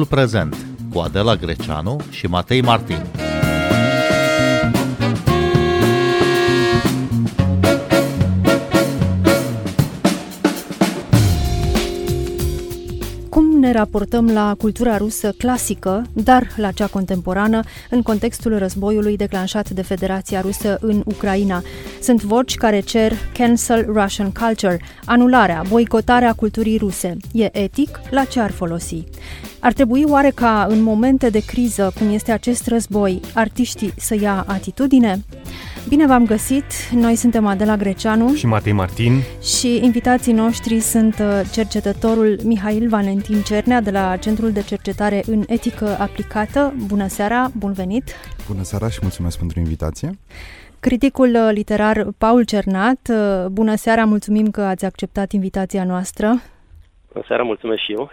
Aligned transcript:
Timpul 0.00 0.18
prezent 0.18 0.56
cu 0.92 0.98
Adela 0.98 1.36
Greceanu 1.36 2.00
și 2.10 2.26
Matei 2.26 2.60
Martin. 2.60 3.02
ne 13.60 13.72
raportăm 13.72 14.26
la 14.26 14.54
cultura 14.58 14.96
rusă 14.96 15.34
clasică, 15.38 16.06
dar 16.12 16.46
la 16.56 16.70
cea 16.70 16.86
contemporană, 16.86 17.60
în 17.90 18.02
contextul 18.02 18.58
războiului 18.58 19.16
declanșat 19.16 19.70
de 19.70 19.82
Federația 19.82 20.40
Rusă 20.40 20.78
în 20.80 21.02
Ucraina. 21.04 21.62
Sunt 22.02 22.22
voci 22.22 22.54
care 22.54 22.80
cer 22.80 23.12
cancel 23.32 23.84
Russian 23.92 24.32
culture, 24.32 24.80
anularea, 25.04 25.62
boicotarea 25.68 26.32
culturii 26.32 26.78
ruse. 26.78 27.16
E 27.32 27.58
etic? 27.58 28.00
La 28.10 28.24
ce 28.24 28.40
ar 28.40 28.50
folosi? 28.50 29.04
Ar 29.60 29.72
trebui 29.72 30.04
oare 30.08 30.30
ca 30.30 30.66
în 30.68 30.82
momente 30.82 31.28
de 31.30 31.44
criză, 31.44 31.92
cum 31.98 32.12
este 32.12 32.32
acest 32.32 32.66
război, 32.66 33.20
artiștii 33.34 33.92
să 33.96 34.14
ia 34.20 34.44
atitudine? 34.48 35.24
Bine 35.88 36.06
v-am 36.06 36.24
găsit! 36.26 36.64
Noi 36.92 37.14
suntem 37.14 37.46
Adela 37.46 37.76
Greceanu 37.76 38.34
și 38.34 38.46
Matei 38.46 38.72
Martin 38.72 39.20
și 39.42 39.80
invitații 39.82 40.32
noștri 40.32 40.80
sunt 40.80 41.18
uh, 41.18 41.40
cercetătorul 41.52 42.40
Mihail 42.44 42.88
Valentin 42.88 43.42
Cernea 43.42 43.80
de 43.80 43.90
la 43.90 44.16
Centrul 44.16 44.50
de 44.50 44.62
Cercetare 44.62 45.22
în 45.26 45.44
Etică 45.46 45.96
Aplicată. 45.98 46.74
Bună 46.86 47.08
seara, 47.08 47.50
bun 47.58 47.72
venit! 47.72 48.04
Bună 48.46 48.62
seara 48.62 48.88
și 48.88 48.98
mulțumesc 49.02 49.38
pentru 49.38 49.58
invitație! 49.58 50.18
Criticul 50.80 51.34
uh, 51.34 51.48
literar 51.52 52.06
Paul 52.18 52.44
Cernat, 52.44 53.10
uh, 53.10 53.46
bună 53.46 53.74
seara, 53.74 54.04
mulțumim 54.04 54.50
că 54.50 54.60
ați 54.60 54.84
acceptat 54.84 55.32
invitația 55.32 55.84
noastră. 55.84 56.40
Bună 57.12 57.24
seara, 57.28 57.42
mulțumesc 57.42 57.80
și 57.80 57.92
eu 57.92 58.10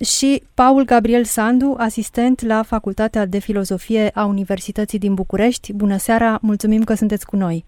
și 0.00 0.42
Paul 0.54 0.84
Gabriel 0.84 1.24
Sandu, 1.24 1.74
asistent 1.78 2.40
la 2.40 2.62
Facultatea 2.62 3.26
de 3.26 3.38
Filozofie 3.38 4.10
a 4.14 4.24
Universității 4.24 4.98
din 4.98 5.14
București. 5.14 5.72
Bună 5.72 5.96
seara, 5.96 6.38
mulțumim 6.42 6.84
că 6.84 6.94
sunteți 6.94 7.26
cu 7.26 7.36
noi. 7.36 7.64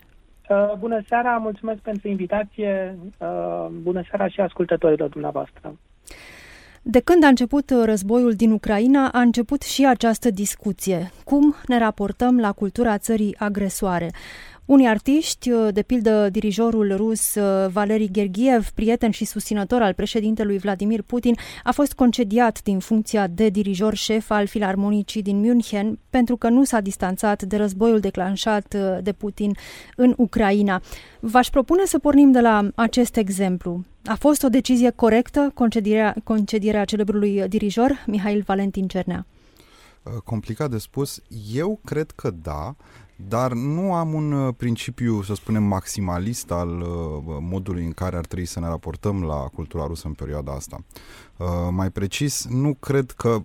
Uh, 0.48 0.72
bună 0.78 1.00
seara, 1.08 1.36
mulțumesc 1.36 1.78
pentru 1.78 2.08
invitație. 2.08 2.98
Uh, 3.18 3.66
bună 3.82 4.02
seara 4.08 4.28
și 4.28 4.40
ascultătorilor 4.40 5.08
dumneavoastră. 5.08 5.76
De 6.82 7.00
când 7.00 7.24
a 7.24 7.26
început 7.26 7.70
războiul 7.84 8.32
din 8.32 8.50
Ucraina, 8.50 9.08
a 9.08 9.20
început 9.20 9.62
și 9.62 9.86
această 9.86 10.30
discuție. 10.30 11.10
Cum 11.24 11.54
ne 11.66 11.78
raportăm 11.78 12.38
la 12.40 12.52
cultura 12.52 12.98
țării 12.98 13.36
agresoare? 13.38 14.10
Unii 14.68 14.86
artiști, 14.86 15.50
uh, 15.50 15.68
de 15.72 15.82
pildă 15.82 16.28
dirijorul 16.30 16.96
rus 16.96 17.34
uh, 17.34 17.70
Valery 17.70 18.10
Gergiev, 18.10 18.68
prieten 18.68 19.10
și 19.10 19.24
susținător 19.24 19.82
al 19.82 19.92
președintelui 19.92 20.58
Vladimir 20.58 21.02
Putin, 21.02 21.34
a 21.62 21.72
fost 21.72 21.92
concediat 21.92 22.62
din 22.62 22.78
funcția 22.78 23.26
de 23.26 23.48
dirijor 23.48 23.94
șef 23.94 24.30
al 24.30 24.46
filarmonicii 24.46 25.22
din 25.22 25.40
München 25.40 25.98
pentru 26.10 26.36
că 26.36 26.48
nu 26.48 26.64
s-a 26.64 26.80
distanțat 26.80 27.42
de 27.42 27.56
războiul 27.56 28.00
declanșat 28.00 28.74
uh, 28.74 28.98
de 29.02 29.12
Putin 29.12 29.52
în 29.96 30.14
Ucraina. 30.16 30.82
V-aș 31.20 31.48
propune 31.50 31.84
să 31.84 31.98
pornim 31.98 32.30
de 32.30 32.40
la 32.40 32.68
acest 32.74 33.16
exemplu. 33.16 33.84
A 34.04 34.14
fost 34.14 34.42
o 34.42 34.48
decizie 34.48 34.90
corectă 34.90 35.50
concedierea, 35.54 36.14
concedierea 36.24 36.84
celebrului 36.84 37.48
dirijor 37.48 38.04
Mihail 38.06 38.42
Valentin 38.46 38.88
Cernea? 38.88 39.26
Complicat 40.24 40.70
de 40.70 40.78
spus. 40.78 41.22
Eu 41.52 41.80
cred 41.84 42.10
că 42.10 42.30
da, 42.42 42.76
dar 43.26 43.52
nu 43.52 43.94
am 43.94 44.14
un 44.14 44.32
uh, 44.32 44.54
principiu, 44.56 45.22
să 45.22 45.34
spunem, 45.34 45.62
maximalist 45.62 46.50
al 46.50 46.80
uh, 46.80 46.86
modului 47.40 47.84
în 47.84 47.92
care 47.92 48.16
ar 48.16 48.26
trebui 48.26 48.46
să 48.46 48.60
ne 48.60 48.66
raportăm 48.66 49.22
la 49.22 49.34
cultura 49.34 49.86
rusă 49.86 50.06
în 50.06 50.12
perioada 50.12 50.52
asta. 50.52 50.84
Uh, 51.36 51.46
mai 51.70 51.90
precis, 51.90 52.46
nu 52.50 52.74
cred 52.74 53.10
că 53.10 53.42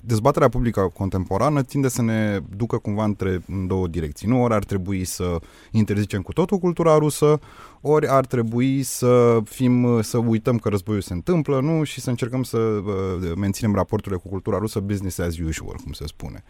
dezbaterea 0.00 0.48
publică 0.48 0.90
contemporană 0.94 1.62
tinde 1.62 1.88
să 1.88 2.02
ne 2.02 2.40
ducă 2.56 2.78
cumva 2.78 3.04
între 3.04 3.42
în 3.46 3.66
două 3.66 3.86
direcții. 3.86 4.28
Nu 4.28 4.42
ori 4.42 4.54
ar 4.54 4.64
trebui 4.64 5.04
să 5.04 5.38
interzicem 5.70 6.22
cu 6.22 6.32
totul 6.32 6.58
cultura 6.58 6.98
rusă, 6.98 7.40
ori 7.80 8.08
ar 8.08 8.26
trebui 8.26 8.82
să 8.82 9.40
fim, 9.44 10.02
să 10.02 10.18
uităm 10.18 10.58
că 10.58 10.68
războiul 10.68 11.00
se 11.00 11.12
întâmplă, 11.12 11.60
nu, 11.60 11.84
și 11.84 12.00
să 12.00 12.10
încercăm 12.10 12.42
să 12.42 12.56
uh, 12.58 13.32
menținem 13.36 13.74
raporturile 13.74 14.20
cu 14.22 14.28
cultura 14.28 14.58
rusă 14.58 14.80
business 14.80 15.18
as 15.18 15.38
usual, 15.38 15.76
cum 15.82 15.92
se 15.92 16.06
spune. 16.06 16.44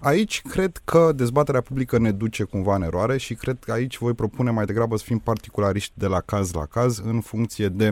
Aici 0.00 0.42
cred 0.42 0.80
că 0.84 1.12
dezbaterea 1.14 1.60
publică 1.60 1.98
ne 1.98 2.10
duce 2.10 2.44
cumva 2.44 2.74
în 2.74 2.82
eroare 2.82 3.16
și 3.18 3.34
cred 3.34 3.58
că 3.60 3.72
aici 3.72 3.98
voi 3.98 4.12
propune 4.12 4.50
mai 4.50 4.64
degrabă 4.64 4.96
să 4.96 5.04
fim 5.04 5.18
particulariști 5.18 5.92
de 5.94 6.06
la 6.06 6.20
caz 6.20 6.52
la 6.52 6.66
caz 6.66 6.98
în 6.98 7.20
funcție 7.20 7.68
de 7.68 7.88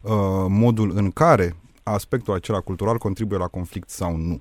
uh, 0.00 0.10
modul 0.48 0.92
în 0.94 1.10
care 1.10 1.56
aspectul 1.82 2.34
acela 2.34 2.60
cultural 2.60 2.98
contribuie 2.98 3.38
la 3.38 3.46
conflict 3.46 3.90
sau 3.90 4.16
nu. 4.16 4.40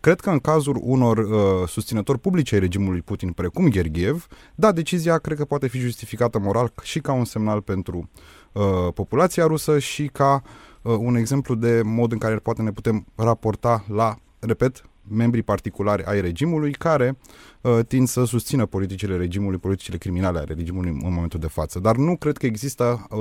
Cred 0.00 0.20
că 0.20 0.30
în 0.30 0.38
cazul 0.38 0.78
unor 0.82 1.18
uh, 1.18 1.68
susținători 1.68 2.18
publici 2.18 2.52
ai 2.52 2.58
regimului 2.58 3.02
Putin, 3.02 3.32
precum 3.32 3.70
Gergiev, 3.70 4.26
da, 4.54 4.72
decizia 4.72 5.18
cred 5.18 5.36
că 5.36 5.44
poate 5.44 5.68
fi 5.68 5.78
justificată 5.78 6.38
moral 6.38 6.72
și 6.82 7.00
ca 7.00 7.12
un 7.12 7.24
semnal 7.24 7.60
pentru 7.60 8.10
uh, 8.52 8.62
populația 8.94 9.46
rusă 9.46 9.78
și 9.78 10.06
ca 10.06 10.42
uh, 10.82 10.96
un 10.98 11.14
exemplu 11.14 11.54
de 11.54 11.82
mod 11.84 12.12
în 12.12 12.18
care 12.18 12.36
poate 12.36 12.62
ne 12.62 12.70
putem 12.70 13.06
raporta 13.14 13.84
la, 13.88 14.16
repet, 14.38 14.84
membrii 15.10 15.42
particulari 15.42 16.04
ai 16.04 16.20
regimului 16.20 16.72
care 16.72 17.18
uh, 17.60 17.78
tind 17.88 18.08
să 18.08 18.24
susțină 18.24 18.66
politicile 18.66 19.16
regimului, 19.16 19.58
politicile 19.58 19.96
criminale 19.96 20.38
ale 20.38 20.54
regimului 20.56 20.90
în 20.90 21.12
momentul 21.12 21.40
de 21.40 21.46
față. 21.46 21.78
Dar 21.78 21.96
nu 21.96 22.16
cred 22.16 22.36
că 22.36 22.46
există 22.46 23.06
uh, 23.10 23.18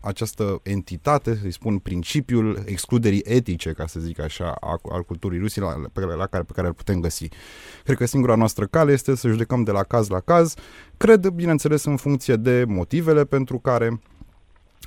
această 0.00 0.60
entitate, 0.62 1.38
să-i 1.40 1.52
spun, 1.52 1.78
principiul 1.78 2.62
excluderii 2.64 3.22
etice, 3.24 3.72
ca 3.72 3.86
să 3.86 4.00
zic 4.00 4.20
așa, 4.20 4.54
a, 4.60 4.80
al 4.90 5.02
culturii 5.02 5.38
rusii 5.38 5.60
la, 5.60 5.74
pe, 5.92 6.00
la 6.00 6.26
care, 6.26 6.42
pe 6.42 6.52
care 6.52 6.66
îl 6.66 6.72
putem 6.72 7.00
găsi. 7.00 7.28
Cred 7.84 7.96
că 7.96 8.06
singura 8.06 8.34
noastră 8.34 8.66
cale 8.66 8.92
este 8.92 9.16
să 9.16 9.28
judecăm 9.28 9.62
de 9.62 9.70
la 9.70 9.82
caz 9.82 10.08
la 10.08 10.20
caz, 10.20 10.54
cred, 10.96 11.26
bineînțeles, 11.26 11.84
în 11.84 11.96
funcție 11.96 12.36
de 12.36 12.64
motivele 12.66 13.24
pentru 13.24 13.58
care 13.58 13.86
Uh, 13.90 14.15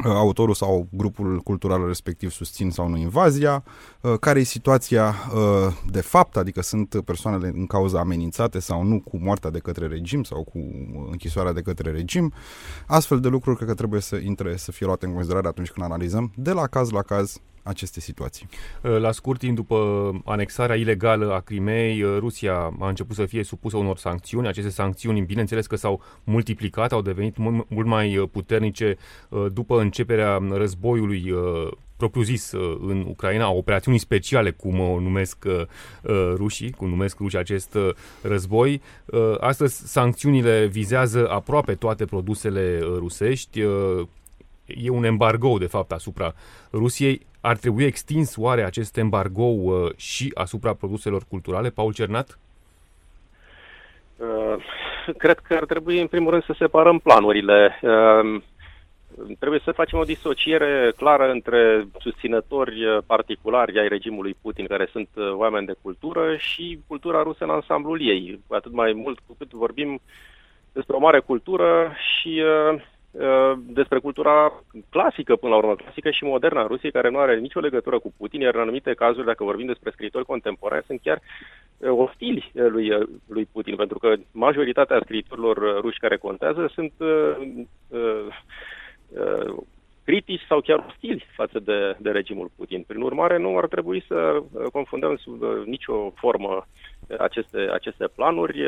autorul 0.06 0.54
sau 0.54 0.88
grupul 0.92 1.40
cultural 1.40 1.88
respectiv 1.88 2.32
susțin 2.32 2.72
sau 2.72 2.88
nu 2.88 2.98
invazia, 2.98 3.64
uh, 4.02 4.14
care 4.20 4.40
e 4.40 4.44
situația 4.44 5.16
uh, 5.34 5.74
de 5.92 6.02
fapt, 6.02 6.38
adică 6.38 6.62
sunt 6.62 7.02
persoanele 7.06 7.52
în 7.56 7.66
cauza 7.66 8.00
amenințate 8.00 8.60
sau 8.60 8.84
nu 8.84 9.00
cu 9.00 9.18
moartea 9.18 9.50
de 9.50 9.60
către 9.60 9.88
regim 9.88 10.24
sau 10.24 10.44
cu 10.44 10.60
închisoarea 11.12 11.54
de 11.54 11.62
către 11.62 11.92
regim. 11.92 12.34
Astfel 12.88 13.20
de 13.20 13.28
lucruri 13.28 13.56
cred 13.56 13.68
că 13.68 13.74
trebuie 13.74 14.02
să 14.02 14.16
intre, 14.16 14.58
să 14.58 14.72
fie 14.72 14.86
luate 14.86 15.06
în 15.06 15.14
considerare 15.14 15.48
atunci 15.48 15.70
când 15.72 15.86
analizăm 15.86 16.32
de 16.36 16.52
la 16.52 16.68
caz 16.68 16.90
la 16.90 17.02
caz 17.02 17.42
aceste 17.70 18.00
situații. 18.00 18.48
Uh, 18.82 18.98
la 18.98 19.12
scurt 19.12 19.40
timp 19.40 19.56
după 19.56 19.78
anexarea 20.26 20.76
ilegală 20.76 21.34
a 21.34 21.40
Crimei, 21.40 22.02
uh, 22.02 22.18
Rusia 22.20 22.54
a 22.80 22.88
început 22.88 23.16
să 23.16 23.26
fie 23.26 23.44
supusă 23.44 23.78
unor 23.78 23.98
sancțiuni. 23.98 24.48
Aceste 24.48 24.70
sancțiuni, 24.70 25.22
bineînțeles 25.22 25.68
că 25.68 25.76
s-au 25.76 26.02
multiplicat, 26.24 26.92
au 26.92 27.02
devenit 27.02 27.38
mult 27.38 27.88
mai 27.88 28.18
uh, 28.18 28.30
puternice 28.32 28.98
după 29.54 29.80
începerea 29.80 30.42
războiului 30.52 31.34
propriu-zis 31.98 32.52
în 32.88 33.06
Ucraina, 33.08 33.52
operațiuni 33.52 33.98
speciale, 33.98 34.52
cum 34.52 34.80
o 34.80 35.00
numesc 35.00 35.46
rușii, 36.36 36.72
cum 36.72 36.90
numesc 36.90 37.20
rușii 37.20 37.38
acest 37.38 37.78
război. 38.22 38.82
Astăzi, 39.40 39.92
sancțiunile 39.92 40.66
vizează 40.66 41.30
aproape 41.30 41.76
toate 41.76 42.06
produsele 42.06 42.80
rusești, 42.80 43.62
e 44.78 44.90
un 44.90 45.04
embargo, 45.04 45.58
de 45.58 45.66
fapt, 45.66 45.92
asupra 45.92 46.34
Rusiei. 46.72 47.28
Ar 47.42 47.58
trebui 47.58 47.84
extins 47.84 48.36
oare 48.38 48.64
acest 48.64 48.98
embargo 48.98 49.44
uh, 49.44 49.96
și 49.96 50.32
asupra 50.34 50.74
produselor 50.74 51.24
culturale, 51.30 51.70
Paul 51.70 51.94
Cernat? 51.94 52.40
Uh, 54.18 54.56
cred 55.18 55.40
că 55.40 55.54
ar 55.54 55.66
trebui, 55.66 56.02
în 56.02 56.08
primul 56.08 56.30
rând, 56.30 56.44
să 56.44 56.56
separăm 56.58 57.00
planurile. 57.00 57.80
Uh, 57.82 58.42
trebuie 59.40 59.62
să 59.64 59.72
facem 59.72 60.00
o 60.00 60.04
disociere 60.04 60.94
clară 60.98 61.32
între 61.32 61.88
susținători 62.00 62.86
uh, 62.86 62.98
particulari 63.06 63.80
ai 63.80 63.88
regimului 63.88 64.36
Putin, 64.42 64.66
care 64.68 64.88
sunt 64.92 65.10
uh, 65.16 65.32
oameni 65.32 65.66
de 65.66 65.76
cultură, 65.82 66.36
și 66.38 66.80
cultura 66.88 67.24
rusă 67.24 67.44
în 67.44 67.50
ansamblul 67.50 68.02
ei. 68.02 68.40
Cu 68.48 68.56
atât 68.56 68.72
mai 68.72 68.94
mult 68.94 69.20
cu 69.28 69.36
cât 69.38 69.52
vorbim 69.52 70.02
despre 70.74 70.96
o 70.96 71.00
mare 71.00 71.20
cultură 71.20 71.92
și 72.20 72.42
uh, 72.44 72.82
Uh, 72.82 72.82
despre 73.58 74.00
cultura 74.00 74.64
clasică, 74.90 75.36
până 75.36 75.52
la 75.52 75.58
urmă, 75.58 75.76
clasică 75.76 76.10
și 76.12 76.24
modernă 76.24 76.60
a 76.60 76.68
Rusiei, 76.68 76.92
care 76.92 77.10
nu 77.10 77.18
are 77.18 77.40
nicio 77.40 77.60
legătură 77.60 78.00
cu 78.00 78.14
Putin, 78.18 78.42
iar 78.42 78.56
în 78.56 78.62
anumite 78.62 78.94
cazuri, 78.94 79.26
dacă 79.26 79.44
vorbim 79.44 79.66
despre 79.66 79.92
scriitori 79.92 80.26
contemporani, 80.26 80.84
sunt 80.86 81.00
chiar 81.04 81.20
uh, 81.78 81.90
ostili 81.90 82.52
uh, 82.54 82.66
lui, 82.70 82.92
lui 83.28 83.46
Putin, 83.52 83.76
pentru 83.76 83.98
că 84.00 84.14
majoritatea 84.32 85.00
scriitorilor 85.04 85.80
ruși 85.82 86.00
care 86.00 86.18
contează 86.18 86.72
sunt 86.74 86.94
uh, 86.98 87.36
uh, 87.88 88.28
uh, 89.10 89.56
critici 90.04 90.46
sau 90.48 90.60
chiar 90.62 90.86
ostili 90.88 91.26
față 91.36 91.60
de, 91.60 91.96
de 92.00 92.10
regimul 92.10 92.52
Putin. 92.56 92.84
Prin 92.88 93.02
urmare, 93.02 93.38
nu 93.38 93.58
ar 93.58 93.68
trebui 93.68 94.04
să 94.08 94.44
confundăm 94.72 95.16
sub 95.16 95.44
nicio 95.66 96.12
formă 96.16 96.68
aceste, 97.18 97.70
aceste 97.74 98.08
planuri. 98.16 98.60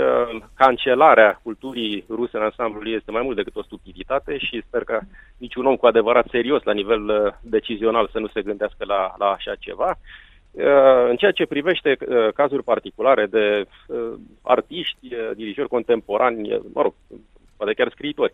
Cancelarea 0.56 1.40
culturii 1.44 2.06
ruse 2.10 2.38
în 2.38 2.44
ansamblul 2.44 2.94
este 2.94 3.12
mai 3.12 3.22
mult 3.22 3.36
decât 3.36 3.56
o 3.56 3.64
stupiditate 3.64 4.38
și 4.38 4.64
sper 4.68 4.84
că 4.84 5.00
niciun 5.38 5.66
om 5.66 5.76
cu 5.76 5.86
adevărat 5.86 6.28
serios 6.30 6.64
la 6.64 6.74
nivel 6.74 7.10
uh, 7.10 7.34
decizional 7.42 8.10
să 8.12 8.20
nu 8.20 8.28
se 8.28 8.42
gândească 8.42 8.86
la, 8.86 9.14
la 9.18 9.26
așa 9.26 9.56
ceva. 9.60 9.98
În 11.10 11.16
ceea 11.16 11.32
ce 11.32 11.46
privește 11.46 11.98
cazuri 12.36 12.64
particulare 12.64 13.26
de 13.26 13.66
artiști, 14.42 15.16
dirijori 15.36 15.68
contemporani, 15.68 16.62
mă 16.74 16.82
rog, 16.82 16.94
poate 17.62 17.81
chiar 17.81 17.92
scriitori, 17.92 18.31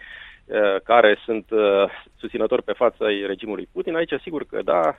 care 0.83 1.17
sunt 1.25 1.45
susținători 2.19 2.63
pe 2.63 2.71
fața 2.71 3.05
regimului 3.27 3.67
Putin, 3.73 3.95
aici 3.95 4.13
sigur 4.21 4.43
că 4.45 4.61
da, 4.63 4.95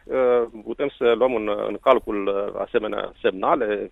putem 0.64 0.88
să 0.98 1.12
luăm 1.12 1.34
în, 1.34 1.48
în 1.66 1.76
calcul 1.80 2.20
asemenea 2.66 3.12
semnale, 3.20 3.90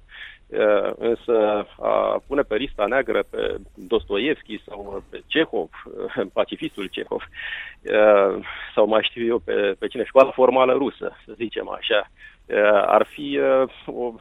însă 0.98 1.66
a 1.78 2.22
pune 2.26 2.42
pe 2.42 2.56
lista 2.56 2.86
neagră 2.86 3.22
pe 3.30 3.56
Dostoevski 3.74 4.62
sau 4.66 5.02
pe 5.10 5.22
Cehov, 5.26 5.70
pacifistul 6.38 6.86
Cehov, 6.86 7.22
sau 8.74 8.86
mai 8.86 9.02
știu 9.02 9.26
eu 9.26 9.38
pe, 9.38 9.76
pe 9.78 9.86
cine, 9.86 10.04
școala 10.04 10.30
formală 10.30 10.72
rusă, 10.72 11.16
să 11.24 11.32
zicem 11.36 11.68
așa, 11.68 12.10
ar 12.86 13.06
fi 13.06 13.40
o 13.86 14.14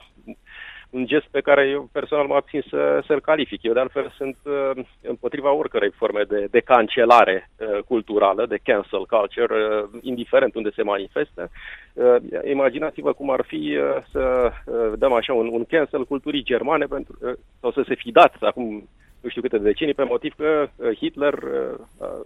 un 0.89 1.05
gest 1.05 1.25
pe 1.31 1.41
care 1.41 1.67
eu 1.67 1.89
personal 1.91 2.25
mă 2.25 2.35
abțin 2.35 2.63
să, 2.69 3.03
să-l 3.07 3.21
calific. 3.21 3.63
Eu 3.63 3.73
de 3.73 3.79
altfel 3.79 4.13
sunt 4.17 4.37
uh, 4.43 4.85
împotriva 5.01 5.51
oricărei 5.51 5.91
forme 5.91 6.23
de, 6.27 6.47
de 6.51 6.59
cancelare 6.59 7.49
uh, 7.57 7.83
culturală, 7.83 8.45
de 8.45 8.59
cancel 8.63 9.05
culture, 9.05 9.55
uh, 9.55 9.99
indiferent 10.01 10.55
unde 10.55 10.71
se 10.75 10.83
manifestă. 10.83 11.49
Uh, 11.93 12.15
imaginați-vă 12.49 13.13
cum 13.13 13.29
ar 13.29 13.43
fi 13.47 13.77
uh, 13.77 14.03
să 14.11 14.51
uh, 14.65 14.93
dăm 14.97 15.13
așa 15.13 15.33
un, 15.33 15.47
un 15.51 15.65
cancel 15.65 16.05
culturii 16.05 16.43
germane 16.43 16.85
pentru, 16.85 17.17
uh, 17.21 17.33
sau 17.59 17.71
să 17.71 17.83
se 17.87 17.95
fi 17.95 18.11
dat 18.11 18.35
acum 18.39 18.87
nu 19.21 19.29
știu 19.29 19.41
câte 19.41 19.57
decenii 19.57 19.93
pe 19.93 20.03
motiv 20.03 20.33
că 20.37 20.67
uh, 20.75 20.95
Hitler 20.95 21.33
uh, 21.33 22.21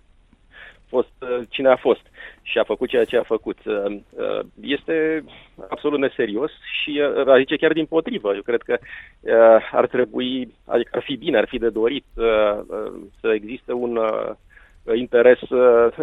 fost 0.90 1.14
uh, 1.20 1.40
cine 1.50 1.70
a 1.70 1.76
fost 1.76 2.02
și 2.50 2.58
a 2.58 2.64
făcut 2.64 2.90
ceea 2.90 3.06
ce 3.06 3.18
a 3.18 3.24
făcut. 3.24 3.58
Uh, 3.66 4.00
uh, 4.10 4.40
este 4.62 5.24
absolut 5.70 6.00
neserios 6.00 6.52
și 6.82 7.02
zice 7.38 7.56
chiar 7.56 7.74
din 7.74 7.86
potrivă. 7.86 8.36
Eu 8.36 8.42
cred 8.42 8.62
că 8.62 8.78
ar 9.72 9.88
trebui, 9.88 10.54
adică 10.66 10.90
ar 10.94 11.04
fi 11.04 11.16
bine, 11.16 11.38
ar 11.38 11.48
fi 11.48 11.58
de 11.58 11.70
dorit 11.70 12.06
să 13.20 13.34
existe 13.34 13.74
un 13.74 14.00
interes 14.94 15.40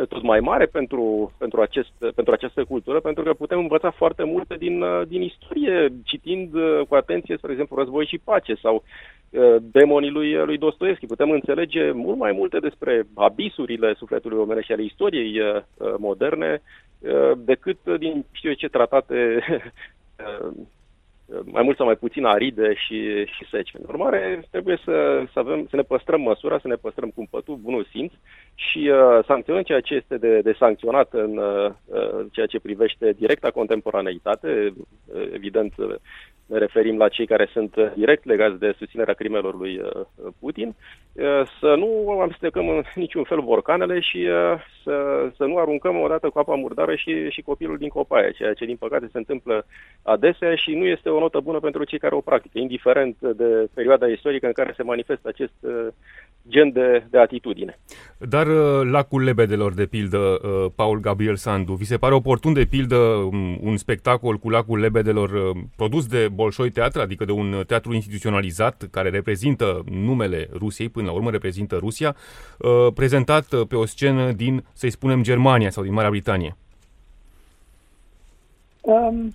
tot 0.09 0.23
mai 0.23 0.41
mare 0.41 0.67
pentru, 0.67 1.33
pentru, 1.39 1.61
acest, 1.61 1.93
pentru 2.15 2.33
această 2.33 2.65
cultură, 2.65 3.01
pentru 3.01 3.23
că 3.23 3.33
putem 3.33 3.59
învăța 3.59 3.91
foarte 3.91 4.25
multe 4.25 4.55
din, 4.59 4.85
din 5.09 5.23
istorie, 5.23 5.89
citind 6.05 6.51
cu 6.89 6.95
atenție, 6.95 7.37
spre 7.37 7.51
exemplu, 7.53 7.77
Război 7.77 8.07
și 8.07 8.21
Pace 8.25 8.55
sau 8.55 8.75
Uh, 8.75 8.83
demonii 9.61 10.11
lui, 10.11 10.35
lui 10.35 10.59
Dostoevski. 10.59 11.07
Putem 11.07 11.31
înțelege 11.31 11.91
mult 11.91 12.19
mai 12.19 12.33
multe 12.33 12.59
despre 12.59 13.07
abisurile 13.15 13.95
sufletului 13.95 14.39
omenesc 14.39 14.67
și 14.67 14.73
ale 14.73 14.83
istoriei 14.83 15.41
uh, 15.41 15.57
uh, 15.57 15.95
moderne 15.99 16.63
decât 17.37 17.79
din 17.99 18.25
știu 18.33 18.49
eu 18.49 18.55
ce 18.55 18.69
tratate 18.69 19.39
mai 21.45 21.63
mult 21.63 21.77
sau 21.77 21.87
mai 21.87 21.97
puțin 21.97 22.25
aride 22.25 22.75
și, 22.75 23.25
și 23.25 23.49
seci. 23.51 23.71
În 23.75 23.85
urmare, 23.89 24.47
trebuie 24.51 24.79
să, 24.85 25.25
să, 25.33 25.39
avem, 25.39 25.67
să 25.71 25.77
ne 25.77 25.83
păstrăm 25.83 26.21
măsura, 26.21 26.59
să 26.59 26.69
ne 26.69 26.75
păstrăm 26.75 27.13
cumpătul, 27.15 27.57
bunul 27.57 27.87
simț 27.91 28.13
și 28.55 28.91
uh, 28.93 29.25
sancționăm 29.27 29.63
ceea 29.63 29.81
ce 29.81 29.95
este 29.95 30.17
de, 30.17 30.41
de 30.41 30.55
sancționat 30.59 31.13
în 31.13 31.37
uh, 31.37 31.73
ceea 32.31 32.47
ce 32.47 32.61
privește 32.61 33.13
directa 33.13 33.51
contemporaneitate. 33.51 34.73
Evident, 35.33 35.75
ne 36.47 36.59
referim 36.59 36.97
la 36.97 37.09
cei 37.09 37.27
care 37.27 37.49
sunt 37.53 37.75
direct 37.95 38.25
legați 38.25 38.59
de 38.59 38.75
susținerea 38.79 39.15
crimelor 39.15 39.55
lui 39.55 39.79
uh, 39.79 40.07
Putin, 40.41 40.69
uh, 40.69 41.43
să 41.61 41.75
nu 41.79 42.19
amestecăm 42.21 42.69
în 42.69 42.83
niciun 42.95 43.25
fel 43.25 43.41
borcanele 43.41 44.01
și 44.01 44.17
uh, 44.17 44.61
să, 44.83 45.29
să 45.37 45.45
nu 45.45 45.57
aruncăm 45.59 46.01
odată 46.01 46.29
cu 46.29 46.39
apa 46.39 46.55
murdară 46.55 46.95
și, 46.95 47.31
și 47.31 47.43
copilul 47.43 47.79
din 47.79 47.89
copaie, 47.89 48.31
ceea 48.31 48.55
ce 48.55 48.65
din 48.65 48.77
păcate 48.77 49.09
se 49.13 49.19
întâmplă 49.19 49.67
adesea 50.03 50.55
și 50.55 50.75
nu 50.75 50.85
este 50.85 51.09
o 51.09 51.19
notă 51.19 51.41
bună 51.41 51.61
pentru 51.61 51.85
cei 51.85 51.99
care 51.99 52.15
o 52.15 52.21
practică, 52.21 52.59
indiferent 52.59 53.17
de 53.21 53.69
perioada 53.75 54.07
istorică 54.07 54.47
în 54.47 54.53
care 54.53 54.73
se 54.77 54.83
manifestă 54.83 55.29
acest 55.29 55.55
gen 56.49 56.73
de, 56.73 57.07
de 57.11 57.19
atitudine. 57.19 57.79
Dar 58.19 58.47
lacul 58.85 59.23
lebedelor, 59.23 59.75
de 59.75 59.87
pildă, 59.87 60.41
Paul 60.75 61.01
Gabriel 61.01 61.37
Sandu, 61.37 61.73
vi 61.73 61.85
se 61.85 61.97
pare 61.97 62.15
oportun, 62.15 62.53
de 62.53 62.65
pildă, 62.65 62.97
um, 62.97 63.59
un 63.63 63.77
spectacol 63.77 64.37
cu 64.37 64.51
lacul 64.51 64.79
lebedelor 64.79 65.53
produs 65.77 66.07
de 66.07 66.29
Bolșoi 66.33 66.71
Teatru, 66.71 67.01
adică 67.01 67.25
de 67.25 67.33
un 67.33 67.63
teatru 67.67 67.95
instituționalizat 67.95 68.89
care 68.91 69.09
reprezintă 69.09 69.85
numele 69.91 70.49
Rusiei, 70.53 70.89
până 70.89 71.07
la 71.07 71.13
urmă 71.13 71.31
reprezintă 71.31 71.77
Rusia, 71.77 72.17
uh, 72.59 72.93
prezentat 72.95 73.47
pe 73.69 73.77
o 73.77 73.87
scenă 73.87 74.33
din, 74.33 74.65
să-i 74.73 74.91
spunem, 74.91 75.23
Germania 75.23 75.71
sau 75.71 75.83
din 75.83 75.93
Marea 75.93 76.11
Britanie? 76.11 76.57
Um, 78.81 79.35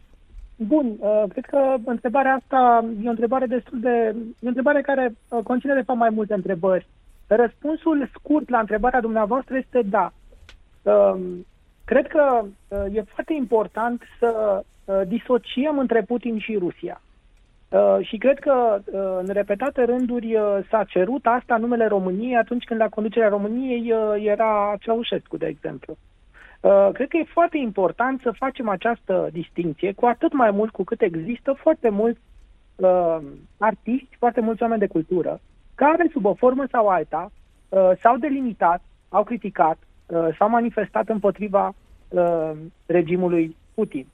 bun, 0.55 0.95
uh, 0.99 1.23
cred 1.29 1.45
că 1.45 1.75
întrebarea 1.85 2.33
asta 2.33 2.85
e 3.03 3.07
o 3.07 3.09
întrebare 3.09 3.45
destul 3.45 3.79
de... 3.79 4.15
e 4.39 4.45
o 4.45 4.47
întrebare 4.47 4.81
care 4.81 5.15
uh, 5.29 5.39
conține 5.43 5.73
de 5.73 5.81
fapt 5.81 5.99
mai 5.99 6.09
multe 6.09 6.33
întrebări. 6.33 6.87
Răspunsul 7.35 8.09
scurt 8.13 8.49
la 8.49 8.59
întrebarea 8.59 9.01
dumneavoastră 9.01 9.57
este 9.57 9.81
da. 9.81 10.13
Um, 10.81 11.45
cred 11.85 12.07
că 12.07 12.41
uh, 12.67 12.95
e 12.95 13.01
foarte 13.01 13.33
important 13.33 14.01
să 14.19 14.63
Uh, 14.85 15.01
disociem 15.07 15.77
între 15.77 16.01
Putin 16.01 16.39
și 16.39 16.57
Rusia. 16.57 17.01
Uh, 17.69 17.97
și 18.01 18.17
cred 18.17 18.39
că 18.39 18.79
uh, 18.85 19.17
în 19.19 19.27
repetate 19.33 19.83
rânduri 19.83 20.37
s-a 20.69 20.83
cerut 20.83 21.25
asta 21.25 21.55
în 21.55 21.61
numele 21.61 21.87
României 21.87 22.35
atunci 22.35 22.63
când 22.63 22.79
la 22.79 22.89
conducerea 22.89 23.29
României 23.29 23.93
era 24.25 24.75
Ceaușescu, 24.79 25.37
de 25.37 25.45
exemplu. 25.45 25.97
Cred 26.93 27.07
că 27.07 27.17
e 27.17 27.23
foarte 27.23 27.57
important 27.57 28.21
să 28.21 28.31
facem 28.31 28.69
această 28.69 29.29
distinție, 29.31 29.93
cu 29.93 30.05
atât 30.05 30.33
mai 30.33 30.51
mult 30.51 30.71
cu 30.71 30.83
cât 30.83 31.01
există 31.01 31.53
foarte 31.53 31.89
mulți 31.89 32.19
uh, 32.75 33.17
artiști, 33.57 34.15
foarte 34.17 34.41
mulți 34.41 34.61
oameni 34.61 34.79
de 34.79 34.87
cultură, 34.87 35.39
care, 35.85 36.09
sub 36.11 36.25
o 36.25 36.33
formă 36.33 36.65
sau 36.71 36.87
alta, 36.87 37.31
uh, 37.69 37.91
s-au 38.01 38.17
delimitat, 38.17 38.81
au 39.09 39.23
criticat, 39.23 39.77
uh, 40.05 40.27
s-au 40.37 40.49
manifestat 40.49 41.09
împotriva 41.09 41.73
uh, 42.09 42.51
regimului 42.85 43.55
Putin. 43.73 44.05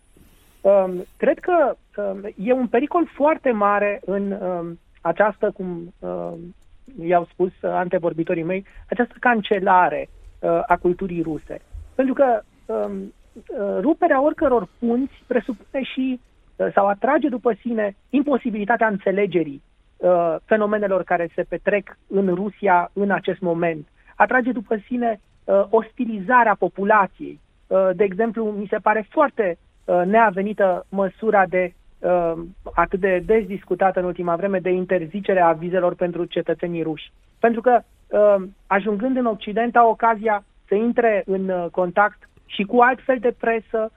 Um, 0.62 1.06
cred 1.18 1.40
că 1.40 1.75
um, 1.98 2.19
e 2.36 2.54
un 2.54 2.68
pericol 2.68 3.06
foarte 3.14 3.52
mare 3.52 4.02
în 4.06 4.31
um, 4.31 4.80
această, 5.02 5.52
cum 5.52 5.94
um, 6.00 6.56
i-au 7.02 7.28
spus 7.31 7.52
antevorbitorii 7.62 8.44
mei, 8.44 8.66
această 8.90 9.13
cancelare 9.20 10.10
uh, 10.39 10.50
a 10.68 10.77
culturii 10.82 11.22
ruse. 11.22 11.62
Pentru 11.96 12.13
că 12.13 12.41
um, 12.65 13.13
uh, 13.34 13.77
ruperea 13.80 14.24
oricăror 14.24 14.68
punți 14.80 15.24
presupune 15.27 15.84
și 15.84 16.20
uh, 16.56 16.68
sau 16.74 16.88
atrage 16.88 17.27
după 17.30 17.53
sine 17.62 17.96
imposibilitatea 18.10 18.88
înțelegerii 18.88 19.62
uh, 19.98 20.36
fenomenelor 20.46 21.04
care 21.04 21.30
se 21.36 21.44
petrec 21.44 21.98
în 22.08 22.36
Rusia 22.36 22.89
în 22.94 23.12
acest 23.12 23.39
moment. 23.39 23.88
Atrage 24.16 24.51
după 24.51 24.77
sine 24.86 25.20
uh, 25.44 25.66
ostilizarea 25.70 26.56
populației. 26.60 27.39
Uh, 27.68 27.89
de 27.96 28.04
exemplu, 28.04 28.46
mi 28.46 28.68
se 28.70 28.77
pare 28.77 29.08
foarte 29.10 29.58
Uh, 29.88 30.01
neavenită 30.06 30.86
măsura 30.89 31.46
de 31.46 31.74
uh, 32.00 32.34
atât 32.74 33.00
de 33.00 33.24
des 33.25 33.46
discutată 33.46 34.00
în 34.00 34.06
ultima 34.06 34.36
vreme 34.36 34.60
de 34.60 34.70
interzicere 34.70 35.42
a 35.42 35.51
vizelor 35.51 35.96
pentru 35.96 36.25
cetățenii 36.25 36.84
ruși. 36.84 37.12
Pentru 37.39 37.62
că 37.62 37.80
uh, 38.08 38.48
ajungând 38.68 39.18
în 39.18 39.25
Occident 39.25 39.75
au 39.75 39.89
ocazia 39.89 40.44
să 40.68 40.75
intre 40.75 41.24
în 41.25 41.68
contact 41.72 42.30
și 42.46 42.63
cu 42.63 42.80
alt 42.80 43.00
fel 43.04 43.18
de 43.20 43.36
presă, 43.39 43.92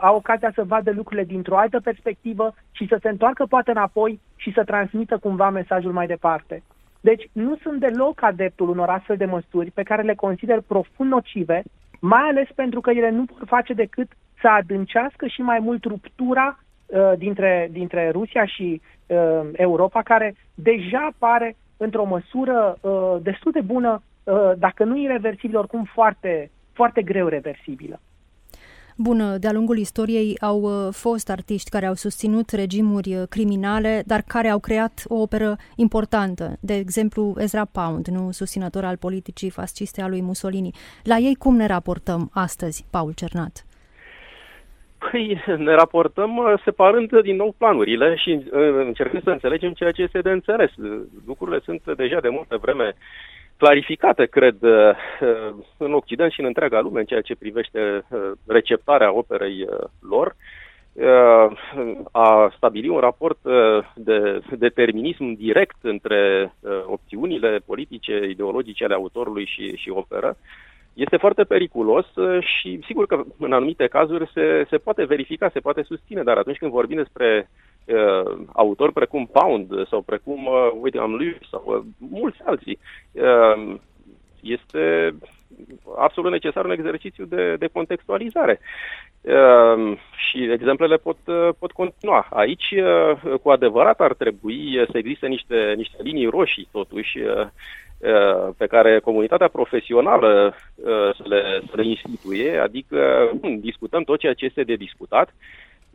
au 0.00 0.16
ocazia 0.16 0.50
să 0.54 0.64
vadă 0.64 0.90
lucrurile 0.90 1.26
dintr-o 1.26 1.58
altă 1.58 1.80
perspectivă 1.80 2.54
și 2.70 2.86
să 2.88 2.98
se 3.02 3.08
întoarcă 3.08 3.46
poate 3.46 3.70
înapoi 3.70 4.20
și 4.36 4.52
să 4.52 4.64
transmită 4.64 5.18
cumva 5.18 5.50
mesajul 5.50 5.92
mai 5.92 6.06
departe. 6.06 6.62
Deci 7.00 7.28
nu 7.32 7.56
sunt 7.56 7.80
deloc 7.80 8.22
adeptul 8.22 8.68
unor 8.68 8.88
astfel 8.88 9.16
de 9.16 9.24
măsuri 9.24 9.70
pe 9.70 9.82
care 9.82 10.02
le 10.02 10.14
consider 10.14 10.60
profund 10.60 11.10
nocive, 11.10 11.62
mai 12.00 12.22
ales 12.28 12.48
pentru 12.54 12.80
că 12.80 12.90
ele 12.90 13.10
nu 13.10 13.24
vor 13.32 13.46
face 13.46 13.72
decât 13.72 14.08
să 14.40 14.48
adâncească 14.48 15.26
și 15.26 15.40
mai 15.40 15.58
mult 15.58 15.84
ruptura 15.84 16.58
uh, 16.86 17.12
dintre, 17.18 17.68
dintre 17.70 18.10
Rusia 18.10 18.44
și 18.44 18.80
uh, 19.06 19.40
Europa, 19.52 20.02
care 20.02 20.34
deja 20.54 21.08
pare 21.18 21.56
într-o 21.76 22.04
măsură 22.04 22.76
uh, 22.80 23.16
destul 23.22 23.52
de 23.52 23.60
bună, 23.60 24.02
uh, 24.24 24.52
dacă 24.58 24.84
nu 24.84 24.96
irreversibilă, 24.96 25.58
oricum 25.58 25.84
foarte, 25.84 26.50
foarte 26.72 27.02
greu 27.02 27.26
reversibilă. 27.26 28.00
Bun, 28.96 29.36
de-a 29.40 29.52
lungul 29.52 29.78
istoriei 29.78 30.36
au 30.40 30.60
uh, 30.60 30.88
fost 30.92 31.30
artiști 31.30 31.70
care 31.70 31.86
au 31.86 31.94
susținut 31.94 32.50
regimuri 32.50 33.14
uh, 33.14 33.22
criminale, 33.28 34.02
dar 34.06 34.22
care 34.26 34.48
au 34.48 34.58
creat 34.58 35.04
o 35.08 35.14
operă 35.14 35.56
importantă. 35.76 36.56
De 36.60 36.74
exemplu, 36.74 37.34
Ezra 37.38 37.64
Pound, 37.72 38.06
nu 38.06 38.30
susținător 38.30 38.84
al 38.84 38.96
politicii 38.96 39.50
fasciste 39.50 40.02
a 40.02 40.08
lui 40.08 40.22
Mussolini. 40.22 40.70
La 41.02 41.16
ei 41.16 41.34
cum 41.34 41.56
ne 41.56 41.66
raportăm 41.66 42.30
astăzi, 42.32 42.86
Paul 42.90 43.12
Cernat? 43.12 43.64
Păi 44.98 45.42
ne 45.58 45.74
raportăm 45.74 46.36
uh, 46.36 46.52
separând 46.64 47.20
din 47.20 47.36
nou 47.36 47.54
planurile 47.58 48.16
și 48.16 48.30
uh, 48.30 48.60
încercând 48.86 49.22
să 49.22 49.30
înțelegem 49.30 49.72
ceea 49.72 49.90
ce 49.90 50.02
este 50.02 50.20
de 50.20 50.30
înțeles. 50.30 50.70
Lucrurile 51.26 51.60
sunt 51.64 51.96
deja 51.96 52.20
de 52.20 52.28
multă 52.28 52.56
vreme 52.60 52.94
clarificate, 53.56 54.26
cred, 54.26 54.62
uh, 54.62 54.96
în 55.76 55.92
Occident 55.92 56.32
și 56.32 56.40
în 56.40 56.46
întreaga 56.46 56.80
lume 56.80 57.00
în 57.00 57.06
ceea 57.06 57.20
ce 57.20 57.36
privește 57.36 58.04
receptarea 58.46 59.12
operei 59.12 59.68
lor. 60.00 60.36
a 62.12 62.52
stabili 62.56 62.88
un 62.88 62.98
raport 62.98 63.38
de 63.94 64.40
determinism 64.50 65.32
direct 65.32 65.76
între 65.82 66.52
opțiunile 66.86 67.58
politice, 67.66 68.26
ideologice 68.28 68.84
ale 68.84 68.94
autorului 68.94 69.46
și, 69.46 69.76
și 69.76 69.90
operă, 69.90 70.36
este 70.94 71.16
foarte 71.16 71.44
periculos 71.44 72.06
și 72.40 72.80
sigur 72.86 73.06
că 73.06 73.24
în 73.38 73.52
anumite 73.52 73.86
cazuri 73.86 74.30
se, 74.34 74.66
se 74.70 74.76
poate 74.76 75.04
verifica, 75.04 75.50
se 75.52 75.60
poate 75.60 75.82
susține, 75.82 76.22
dar 76.22 76.36
atunci 76.36 76.58
când 76.58 76.70
vorbim 76.70 76.96
despre 76.96 77.50
uh, 77.84 78.36
autori 78.52 78.92
precum 78.92 79.26
Pound 79.32 79.88
sau 79.88 80.00
precum 80.00 80.46
uh, 80.46 80.70
William 80.80 81.16
Lewis 81.16 81.48
sau 81.50 81.62
uh, 81.66 81.80
mulți 82.10 82.38
alții, 82.44 82.78
uh, 83.12 83.74
este 84.40 85.14
absolut 85.98 86.30
necesar 86.30 86.64
un 86.64 86.70
exercițiu 86.70 87.24
de, 87.24 87.56
de 87.56 87.66
contextualizare. 87.72 88.60
Uh, 89.20 89.98
și 90.28 90.50
exemplele 90.52 90.96
pot, 90.96 91.16
uh, 91.24 91.48
pot 91.58 91.72
continua. 91.72 92.26
Aici, 92.30 92.70
uh, 92.70 93.34
cu 93.42 93.50
adevărat, 93.50 94.00
ar 94.00 94.14
trebui 94.14 94.86
să 94.90 94.98
existe 94.98 95.26
niște, 95.26 95.72
niște 95.76 95.96
linii 96.02 96.26
roșii, 96.26 96.68
totuși, 96.72 97.18
uh, 97.18 97.46
Uh, 98.04 98.54
pe 98.56 98.66
care 98.66 98.98
comunitatea 98.98 99.48
profesională 99.48 100.54
uh, 100.74 101.14
să 101.16 101.22
le, 101.26 101.62
să 101.70 101.72
le 101.76 101.86
instituie, 101.86 102.58
adică 102.58 103.30
bun, 103.40 103.60
discutăm 103.60 104.02
tot 104.02 104.18
ceea 104.18 104.34
ce 104.34 104.44
este 104.44 104.62
de 104.62 104.74
discutat, 104.74 105.34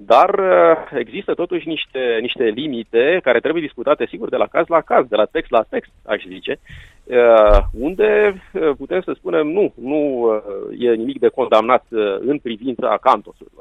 dar 0.02 0.40
uh, 0.40 1.00
există 1.00 1.34
totuși 1.34 1.68
niște, 1.68 2.18
niște 2.22 2.44
limite 2.44 3.20
care 3.24 3.40
trebuie 3.40 3.62
discutate, 3.62 4.06
sigur, 4.06 4.30
de 4.30 4.36
la 4.36 4.48
caz 4.48 4.68
la 4.68 4.82
caz, 4.82 5.08
de 5.08 5.16
la 5.16 5.26
text 5.26 5.52
la 5.52 5.64
text, 5.70 5.92
aș 6.06 6.24
zice, 6.28 6.60
uh, 7.04 7.60
unde 7.74 8.42
uh, 8.54 8.72
putem 8.78 9.02
să 9.02 9.14
spunem 9.16 9.48
nu, 9.48 9.74
nu 9.76 10.32
e 10.78 10.94
nimic 10.94 11.20
de 11.20 11.28
condamnat 11.28 11.86
în 12.20 12.38
privința 12.38 12.98
cantosului, 13.02 13.52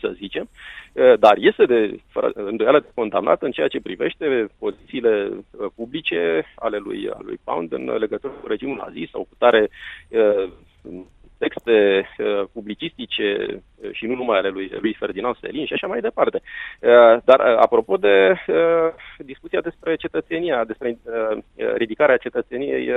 să 0.00 0.12
zicem, 0.14 0.48
dar 1.18 1.36
este 1.36 1.64
de 1.64 1.98
fără 2.08 2.30
îndoială 2.34 2.80
de 2.80 2.90
condamnat 2.94 3.42
în 3.42 3.50
ceea 3.50 3.68
ce 3.68 3.80
privește 3.80 4.48
pozițiile 4.58 5.30
publice 5.74 6.44
ale 6.54 6.78
lui, 6.78 7.08
ale 7.10 7.24
lui 7.24 7.38
Pound 7.44 7.72
în 7.72 7.96
legătură 7.98 8.32
cu 8.40 8.46
regimul 8.46 8.76
nazi 8.76 9.08
sau 9.12 9.20
cu 9.20 9.34
tare 9.38 9.68
texte 11.44 11.76
uh, 12.18 12.44
publicistice 12.52 13.26
uh, 13.50 13.90
și 13.92 14.06
nu 14.06 14.14
numai 14.14 14.38
ale 14.38 14.48
lui, 14.48 14.66
lui 14.80 14.94
Ferdinand 14.98 15.36
Selin 15.40 15.66
și 15.66 15.72
așa 15.72 15.86
mai 15.86 16.00
departe. 16.00 16.38
Uh, 16.42 17.22
dar 17.24 17.40
apropo 17.40 17.96
de 17.96 18.16
discuția 19.18 19.60
despre 19.60 19.96
cetățenia, 19.96 20.64
despre 20.64 20.98
ridicarea 21.76 22.16
cetățeniei 22.16 22.90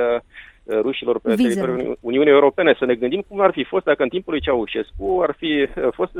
rușilor 0.87 1.19
pe 1.19 1.33
Vize. 1.33 1.47
teritoriul 1.47 1.97
Uniunii 2.01 2.31
Europene, 2.31 2.75
să 2.79 2.85
ne 2.85 2.95
gândim 2.95 3.23
cum 3.27 3.39
ar 3.39 3.51
fi 3.51 3.63
fost 3.63 3.85
dacă 3.85 4.03
în 4.03 4.09
timpul 4.09 4.33
lui 4.33 4.41
Ceaușescu 4.41 5.19
ar 5.21 5.35
fi 5.37 5.67
fost 5.91 6.15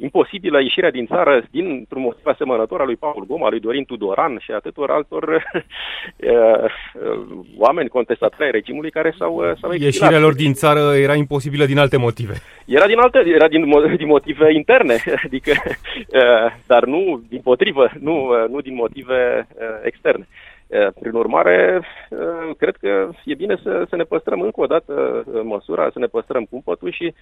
imposibilă 0.00 0.60
ieșirea 0.60 0.90
din 0.90 1.06
țară 1.06 1.44
dintr-un 1.50 2.02
motiv 2.02 2.26
asemănător 2.26 2.80
al 2.80 2.86
lui 2.86 2.96
Paul 2.96 3.24
Goma, 3.26 3.48
lui 3.48 3.60
Dorin 3.60 3.84
Tudoran 3.84 4.38
și 4.40 4.50
atâtor 4.50 4.90
altor 4.90 5.24
uh, 6.16 6.70
oameni 7.64 7.88
contestatori 7.88 8.44
ai 8.44 8.50
regimului 8.50 8.90
care 8.90 9.14
s-au, 9.18 9.34
uh, 9.34 9.42
s-au 9.60 9.72
exilat. 9.72 9.94
Ieșirea 9.94 10.18
lor 10.18 10.34
din 10.34 10.52
țară 10.52 10.94
era 10.96 11.14
imposibilă 11.14 11.64
din 11.64 11.78
alte 11.78 11.96
motive. 11.96 12.34
Era 12.66 12.86
din 12.86 12.98
alte, 12.98 13.22
era 13.26 13.48
din, 13.48 13.72
din 13.96 14.06
motive 14.06 14.52
interne, 14.54 14.96
adică, 15.24 15.52
uh, 15.60 16.52
dar 16.66 16.84
nu 16.84 17.22
din 17.28 17.40
potrivă, 17.40 17.90
nu, 18.00 18.30
nu 18.48 18.60
din 18.60 18.74
motive 18.74 19.48
externe. 19.82 20.28
Prin 21.00 21.14
urmare, 21.14 21.82
cred 22.56 22.76
că 22.76 23.10
e 23.24 23.34
bine 23.34 23.56
să, 23.62 23.84
să 23.88 23.96
ne 23.96 24.02
păstrăm 24.02 24.40
încă 24.40 24.60
o 24.60 24.66
dată 24.66 25.24
măsura, 25.42 25.90
să 25.92 25.98
ne 25.98 26.06
păstrăm 26.06 26.44
cumpătul 26.44 26.92
și 26.92 27.14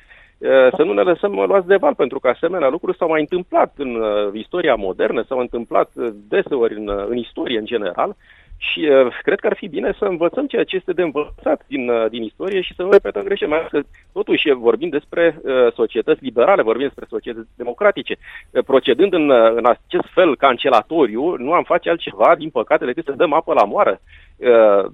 să 0.77 0.83
nu 0.85 0.93
ne 0.93 1.03
lăsăm 1.03 1.33
luați 1.33 1.67
de 1.67 1.77
val, 1.77 1.95
pentru 1.95 2.19
că 2.19 2.29
asemenea 2.29 2.69
lucruri 2.69 2.97
s-au 2.97 3.09
mai 3.09 3.21
întâmplat 3.21 3.73
în 3.77 4.03
istoria 4.33 4.75
modernă, 4.75 5.25
s-au 5.29 5.39
întâmplat 5.39 5.91
deseori 6.29 6.75
în, 6.75 6.89
în 7.09 7.17
istorie 7.17 7.59
în 7.59 7.65
general 7.65 8.17
și 8.57 8.81
uh, 8.81 9.17
cred 9.23 9.41
că 9.41 9.47
ar 9.47 9.57
fi 9.57 9.69
bine 9.69 9.95
să 9.99 10.05
învățăm 10.05 10.47
ceea 10.47 10.65
ce 10.65 10.77
este 10.77 10.93
de 10.93 11.03
învățat 11.03 11.65
din, 11.67 11.89
uh, 11.89 12.07
din 12.11 12.23
istorie 12.23 12.61
și 12.61 12.75
să 12.75 12.83
nu 12.83 12.91
repetăm 12.91 13.23
greșeli. 13.23 13.51
Mai 13.51 13.67
că 13.71 13.81
totuși 14.13 14.51
vorbim 14.51 14.89
despre 14.89 15.41
uh, 15.43 15.73
societăți 15.73 16.23
liberale, 16.23 16.63
vorbim 16.63 16.87
despre 16.87 17.07
societăți 17.09 17.49
democratice. 17.57 18.17
Uh, 18.51 18.65
procedând 18.65 19.13
în, 19.13 19.29
uh, 19.29 19.53
în 19.55 19.67
acest 19.67 20.09
fel 20.15 20.37
cancelatoriu, 20.37 21.37
nu 21.37 21.53
am 21.53 21.65
face 21.65 21.89
altceva, 21.91 22.35
din 22.39 22.51
păcate, 22.51 22.85
decât 22.85 23.05
să 23.05 23.13
dăm 23.13 23.33
apă 23.33 23.53
la 23.53 23.65
moară 23.65 24.01
uh, 24.37 24.85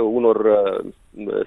unor 0.00 0.36
uh, 0.36 0.92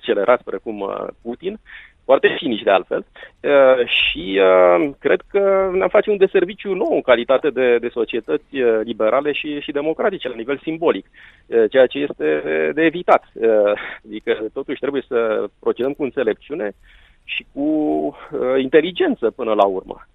celerați 0.02 0.44
precum 0.44 0.80
uh, 0.80 1.08
Putin 1.22 1.60
foarte 2.06 2.36
cinici 2.38 2.64
de 2.64 2.70
altfel, 2.70 3.06
uh, 3.42 3.88
și 3.88 4.40
uh, 4.42 4.90
cred 5.00 5.22
că 5.28 5.70
ne-am 5.74 5.90
face 5.90 6.10
un 6.10 6.18
deserviciu 6.18 6.74
nou 6.74 6.94
în 6.94 7.02
calitate 7.02 7.50
de, 7.50 7.78
de 7.78 7.88
societăți 7.88 8.56
uh, 8.56 8.80
liberale 8.84 9.32
și, 9.32 9.60
și 9.60 9.72
democratice 9.72 10.30
la 10.30 10.36
nivel 10.36 10.60
simbolic, 10.64 11.06
ceea 11.70 11.86
ce 11.86 11.98
este 12.00 12.42
de 12.74 12.82
evitat. 12.82 13.24
Adică 14.06 14.38
totuși 14.54 14.80
trebuie 14.80 15.04
să 15.08 15.50
procedăm 15.60 15.94
cu 15.94 16.04
înțelepciune 16.04 16.72
și 17.24 17.46
cu 17.54 17.70
inteligență 18.58 19.32
până 19.32 19.54
la 19.54 19.66
urmă. 19.66 20.08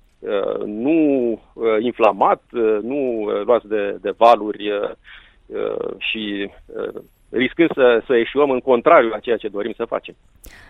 Nu 0.65 1.41
inflamat, 1.79 2.43
nu 2.83 3.31
luați 3.45 3.69
de, 3.69 3.97
de 4.01 4.13
valuri 4.17 4.73
și 5.99 6.51
riscând 7.31 7.71
să, 7.75 8.03
să 8.07 8.15
eșuăm 8.17 8.51
în 8.51 8.59
contrariu 8.61 9.11
a 9.15 9.19
ceea 9.19 9.37
ce 9.37 9.49
dorim 9.49 9.73
să 9.77 9.85
facem. 9.85 10.15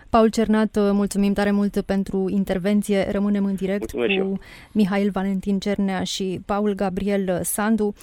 Paul 0.09 0.29
Cernat, 0.29 0.77
mulțumim 0.91 1.33
tare 1.33 1.51
mult 1.51 1.81
pentru 1.81 2.29
intervenție. 2.29 3.11
Rămânem 3.11 3.45
în 3.45 3.55
direct 3.55 3.93
Mulțumesc 3.93 4.21
cu 4.21 4.39
Mihail 4.71 5.09
Valentin 5.09 5.59
Cernea 5.59 6.03
și 6.03 6.39
Paul 6.45 6.73
Gabriel 6.73 7.39
Sandu. 7.41 7.93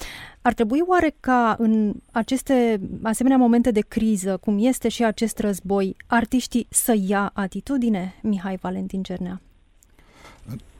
Ar 0.42 0.52
trebui 0.52 0.80
oare 0.86 1.14
ca 1.20 1.56
în 1.58 1.92
aceste 2.12 2.80
asemenea 3.02 3.38
momente 3.38 3.70
de 3.70 3.84
criză, 3.88 4.38
cum 4.40 4.56
este 4.60 4.88
și 4.88 5.04
acest 5.04 5.38
război, 5.38 5.96
artiștii 6.06 6.66
să 6.70 6.94
ia 7.08 7.30
atitudine, 7.34 8.14
Mihai 8.22 8.58
Valentin 8.60 9.02
Cernea? 9.02 9.40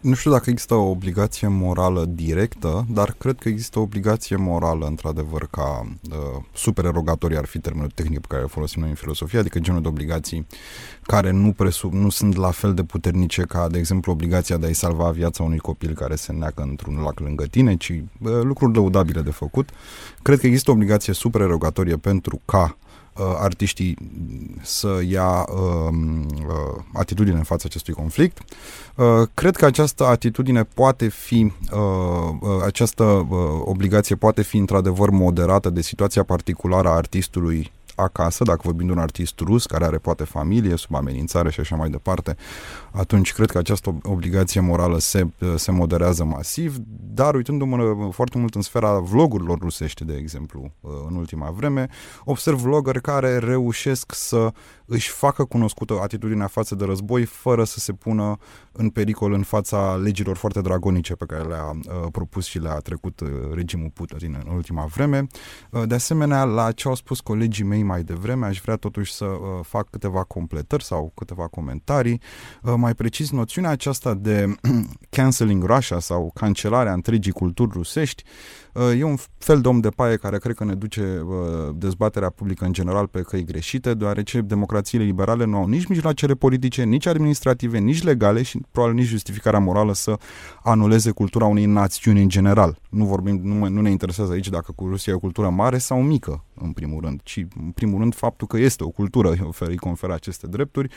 Nu 0.01 0.15
știu 0.15 0.31
dacă 0.31 0.51
există 0.51 0.75
o 0.75 0.89
obligație 0.91 1.49
morală 1.49 2.05
directă, 2.05 2.87
dar 2.91 3.15
cred 3.19 3.39
că 3.39 3.49
există 3.49 3.79
o 3.79 3.83
obligație 3.83 4.37
morală, 4.37 4.87
într-adevăr, 4.87 5.49
ca 5.51 5.87
uh, 6.11 6.43
supererogatorii 6.55 7.37
ar 7.37 7.45
fi 7.45 7.59
termenul 7.59 7.91
tehnic 7.95 8.21
pe 8.21 8.27
care 8.29 8.43
îl 8.43 8.49
folosim 8.49 8.81
noi 8.81 8.91
în 8.91 8.95
filosofie, 8.95 9.39
adică 9.39 9.59
genul 9.59 9.83
de 9.83 9.89
obligații 9.89 10.47
care 11.03 11.31
nu, 11.31 11.53
presu- 11.53 11.91
nu 11.93 12.09
sunt 12.09 12.37
la 12.37 12.51
fel 12.51 12.75
de 12.75 12.85
puternice 12.85 13.43
ca, 13.43 13.69
de 13.69 13.79
exemplu, 13.79 14.13
obligația 14.13 14.57
de 14.57 14.67
a-i 14.67 14.75
salva 14.75 15.11
viața 15.11 15.43
unui 15.43 15.59
copil 15.59 15.95
care 15.95 16.15
se 16.15 16.33
neacă 16.33 16.63
într-un 16.63 17.01
lac 17.01 17.21
lângă 17.21 17.45
tine, 17.45 17.77
ci 17.77 17.89
uh, 17.91 18.03
lucruri 18.43 18.75
lăudabile 18.75 19.21
de 19.21 19.31
făcut. 19.31 19.69
Cred 20.23 20.39
că 20.39 20.47
există 20.47 20.71
o 20.71 20.75
obligație 20.75 21.13
supererogatorie 21.13 21.97
pentru 21.97 22.41
ca 22.45 22.77
uh, 22.81 22.88
artiștii 23.39 23.97
să 24.63 25.01
ia 25.09 25.47
uh, 25.49 25.93
uh, 26.47 26.85
atitudine 26.93 27.37
în 27.37 27.43
fața 27.43 27.63
acestui 27.67 27.95
conflict. 27.95 28.39
Uh, 28.95 29.07
cred 29.35 29.57
că 29.57 29.65
această 29.65 30.05
atitudine 30.05 30.65
poate 30.65 31.09
fi, 31.09 31.53
uh, 31.73 31.79
uh, 32.41 32.63
această 32.65 33.05
uh, 33.05 33.39
obligație 33.65 34.17
poate 34.17 34.43
fi 34.43 34.57
într-adevăr 34.57 35.11
moderată 35.11 35.71
de 35.71 35.81
situația 35.81 36.23
particulară 36.23 36.89
a 36.89 36.95
artistului 36.95 37.73
acasă, 37.99 38.45
dacă 38.45 38.61
vorbim 38.65 38.87
de 38.87 38.93
un 38.93 38.99
artist 38.99 39.39
rus 39.39 39.67
care 39.67 39.85
are 39.85 39.99
poate 39.99 40.25
familie 40.25 40.77
sub 40.77 40.95
amenințare 40.95 41.51
și 41.51 41.61
așa 41.61 41.77
mai 41.77 41.91
departe, 41.91 42.37
atunci 42.93 43.33
cred 43.33 43.51
că 43.51 43.59
această 43.59 43.99
obligație 44.03 44.61
morală 44.61 44.99
se, 44.99 45.27
se 45.57 45.71
moderează 45.71 46.25
masiv, 46.25 46.77
dar 47.15 47.35
uitându-mă 47.35 48.09
foarte 48.13 48.39
mult 48.39 48.55
în 48.55 48.63
sfera 48.63 48.99
vlogurilor 48.99 49.59
rusești, 49.59 50.05
de 50.05 50.15
exemplu, 50.15 50.73
în 51.09 51.15
ultima 51.17 51.51
vreme, 51.51 51.89
observ 52.25 52.59
vlogări 52.59 53.01
care 53.01 53.39
reușesc 53.39 54.15
să 54.15 54.53
își 54.85 55.11
facă 55.11 55.45
cunoscută 55.45 55.99
atitudinea 56.03 56.47
față 56.47 56.75
de 56.75 56.85
război 56.85 57.25
fără 57.25 57.65
să 57.65 57.79
se 57.79 57.93
pună 57.93 58.39
în 58.73 58.91
pericol 58.91 59.33
în 59.33 59.43
fața 59.43 59.95
legilor 59.95 60.37
foarte 60.37 60.61
dragonice 60.61 61.15
pe 61.15 61.25
care 61.25 61.43
le-a 61.43 61.71
uh, 61.71 62.09
propus 62.13 62.47
și 62.47 62.59
le-a 62.59 62.79
trecut 62.79 63.21
uh, 63.21 63.29
regimul 63.55 63.91
Putin 63.95 64.43
în 64.45 64.55
ultima 64.55 64.85
vreme. 64.85 65.27
Uh, 65.71 65.83
de 65.87 65.95
asemenea, 65.95 66.45
la 66.45 66.73
ce 66.73 66.89
au 66.89 66.95
spus 66.95 67.21
colegii 67.21 67.65
mei 67.65 67.83
mai 67.89 68.03
devreme, 68.03 68.47
aș 68.47 68.61
vrea 68.61 68.77
totuși 68.77 69.13
să 69.13 69.25
uh, 69.25 69.39
fac 69.63 69.91
câteva 69.91 70.23
completări 70.23 70.85
sau 70.85 71.13
câteva 71.15 71.47
comentarii. 71.47 72.21
Uh, 72.63 72.75
mai 72.77 72.95
precis, 72.95 73.31
noțiunea 73.31 73.71
aceasta 73.71 74.15
de 74.15 74.55
canceling 75.17 75.65
Russia 75.65 75.99
sau 75.99 76.31
cancelarea 76.35 76.93
întregii 76.93 77.33
culturi 77.33 77.71
rusești 77.73 78.25
E 78.97 79.05
un 79.05 79.17
fel 79.39 79.61
de 79.61 79.69
om 79.69 79.81
de 79.81 79.89
paie 79.89 80.17
care 80.17 80.39
cred 80.39 80.55
că 80.55 80.65
ne 80.65 80.75
duce 80.75 81.27
dezbaterea 81.75 82.31
publică 82.31 82.65
în 82.65 82.73
general 82.73 83.07
pe 83.07 83.21
căi 83.21 83.45
greșite, 83.45 83.95
deoarece 83.95 84.41
democrațiile 84.41 85.05
liberale 85.05 85.45
nu 85.45 85.57
au 85.57 85.67
nici 85.67 85.87
mijloacele 85.87 86.35
politice, 86.35 86.85
nici 86.85 87.07
administrative, 87.07 87.79
nici 87.79 88.03
legale 88.03 88.43
și 88.43 88.61
probabil 88.71 88.97
nici 88.97 89.07
justificarea 89.07 89.59
morală 89.59 89.93
să 89.95 90.19
anuleze 90.63 91.11
cultura 91.11 91.45
unei 91.45 91.65
națiuni 91.65 92.23
în 92.23 92.29
general. 92.29 92.79
Nu, 92.91 93.05
vorbim, 93.05 93.41
nu, 93.43 93.69
nu 93.69 93.81
ne 93.81 93.91
interesează 93.91 94.33
aici 94.33 94.49
dacă 94.49 94.73
cu 94.73 94.87
Rusia 94.87 95.13
e 95.13 95.17
o 95.17 95.19
cultură 95.19 95.49
mare 95.49 95.79
sau 95.79 96.03
mică, 96.03 96.45
în 96.55 96.73
primul 96.73 97.01
rând, 97.01 97.21
ci 97.23 97.47
în 97.61 97.71
primul 97.79 97.99
rând 97.99 98.15
faptul 98.15 98.47
că 98.47 98.57
este 98.59 98.85
o 98.85 98.89
cultură, 98.89 99.35
îi 99.59 99.77
conferă 99.77 100.13
aceste 100.13 100.47
drepturi 100.47 100.89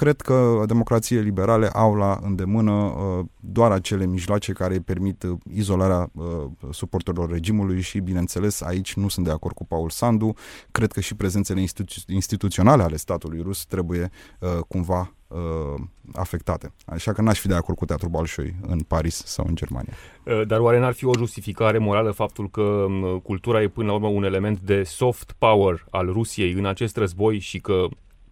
cred 0.00 0.20
că 0.20 0.62
democrațiile 0.66 1.22
liberale 1.22 1.68
au 1.68 1.94
la 1.94 2.18
îndemână 2.22 2.72
uh, 2.72 3.24
doar 3.40 3.70
acele 3.70 4.06
mijloace 4.06 4.52
care 4.52 4.74
îi 4.74 4.80
permit 4.80 5.22
uh, 5.22 5.38
izolarea 5.52 6.10
uh, 6.12 6.24
suporterilor 6.70 7.30
regimului 7.30 7.80
și, 7.80 7.98
bineînțeles, 7.98 8.60
aici 8.60 8.94
nu 8.94 9.08
sunt 9.08 9.26
de 9.26 9.32
acord 9.32 9.54
cu 9.54 9.66
Paul 9.66 9.90
Sandu. 9.90 10.34
Cred 10.70 10.92
că 10.92 11.00
și 11.00 11.14
prezențele 11.14 11.60
institu- 11.60 12.04
instituționale 12.06 12.82
ale 12.82 12.96
statului 12.96 13.40
rus 13.42 13.64
trebuie 13.64 14.10
uh, 14.38 14.48
cumva 14.68 15.14
uh, 15.28 15.82
afectate. 16.12 16.72
Așa 16.84 17.12
că 17.12 17.22
n-aș 17.22 17.38
fi 17.38 17.48
de 17.48 17.54
acord 17.54 17.78
cu 17.78 17.84
Teatrul 17.84 18.10
Balșoi 18.10 18.54
în 18.66 18.78
Paris 18.78 19.22
sau 19.26 19.44
în 19.48 19.54
Germania. 19.54 19.92
Uh, 20.24 20.46
dar 20.46 20.60
oare 20.60 20.78
n-ar 20.78 20.92
fi 20.92 21.04
o 21.04 21.16
justificare 21.16 21.78
morală 21.78 22.10
faptul 22.10 22.50
că 22.50 22.62
um, 22.62 23.18
cultura 23.18 23.62
e 23.62 23.68
până 23.68 23.86
la 23.86 23.92
urmă 23.94 24.08
un 24.08 24.24
element 24.24 24.60
de 24.60 24.82
soft 24.82 25.34
power 25.38 25.86
al 25.90 26.06
Rusiei 26.12 26.52
în 26.52 26.66
acest 26.66 26.96
război 26.96 27.38
și 27.38 27.58
că 27.60 27.86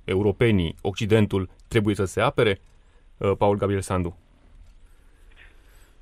europenii, 0.08 0.74
Occidentul, 0.80 1.48
trebuie 1.68 1.94
să 1.94 2.04
se 2.04 2.20
apere? 2.20 2.60
Uh, 3.16 3.32
Paul 3.38 3.56
Gabriel 3.56 3.80
Sandu. 3.80 4.16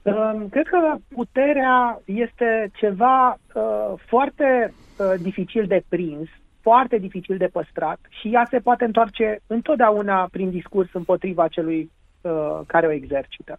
Um, 0.02 0.48
cred 0.48 0.66
că 0.66 0.94
puterea 1.14 2.00
este 2.04 2.70
ceva 2.74 3.38
uh, 3.54 3.92
foarte 4.06 4.74
uh, 4.98 5.20
dificil 5.20 5.66
de 5.66 5.82
prins, 5.88 6.28
foarte 6.60 6.98
dificil 6.98 7.36
de 7.36 7.46
păstrat 7.46 7.98
și 8.08 8.28
ea 8.32 8.46
se 8.50 8.58
poate 8.58 8.84
întoarce 8.84 9.40
întotdeauna 9.46 10.28
prin 10.30 10.50
discurs 10.50 10.88
împotriva 10.92 11.48
celui 11.48 11.90
uh, 12.20 12.60
care 12.66 12.86
o 12.86 12.90
exercită. 12.90 13.58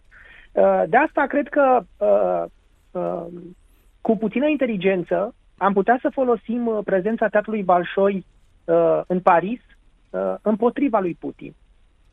Uh, 0.52 0.82
de 0.88 0.96
asta 0.96 1.26
cred 1.26 1.48
că 1.48 1.80
uh, 1.96 2.44
uh, 2.90 3.26
cu 4.00 4.16
puțină 4.16 4.46
inteligență 4.46 5.34
am 5.56 5.72
putea 5.72 5.98
să 6.00 6.10
folosim 6.12 6.66
uh, 6.66 6.78
prezența 6.84 7.28
teatrului 7.28 7.62
Balșoi 7.62 8.24
uh, 8.64 9.00
în 9.06 9.20
Paris 9.20 9.60
uh, 10.10 10.34
împotriva 10.42 10.98
lui 10.98 11.14
Putin. 11.14 11.54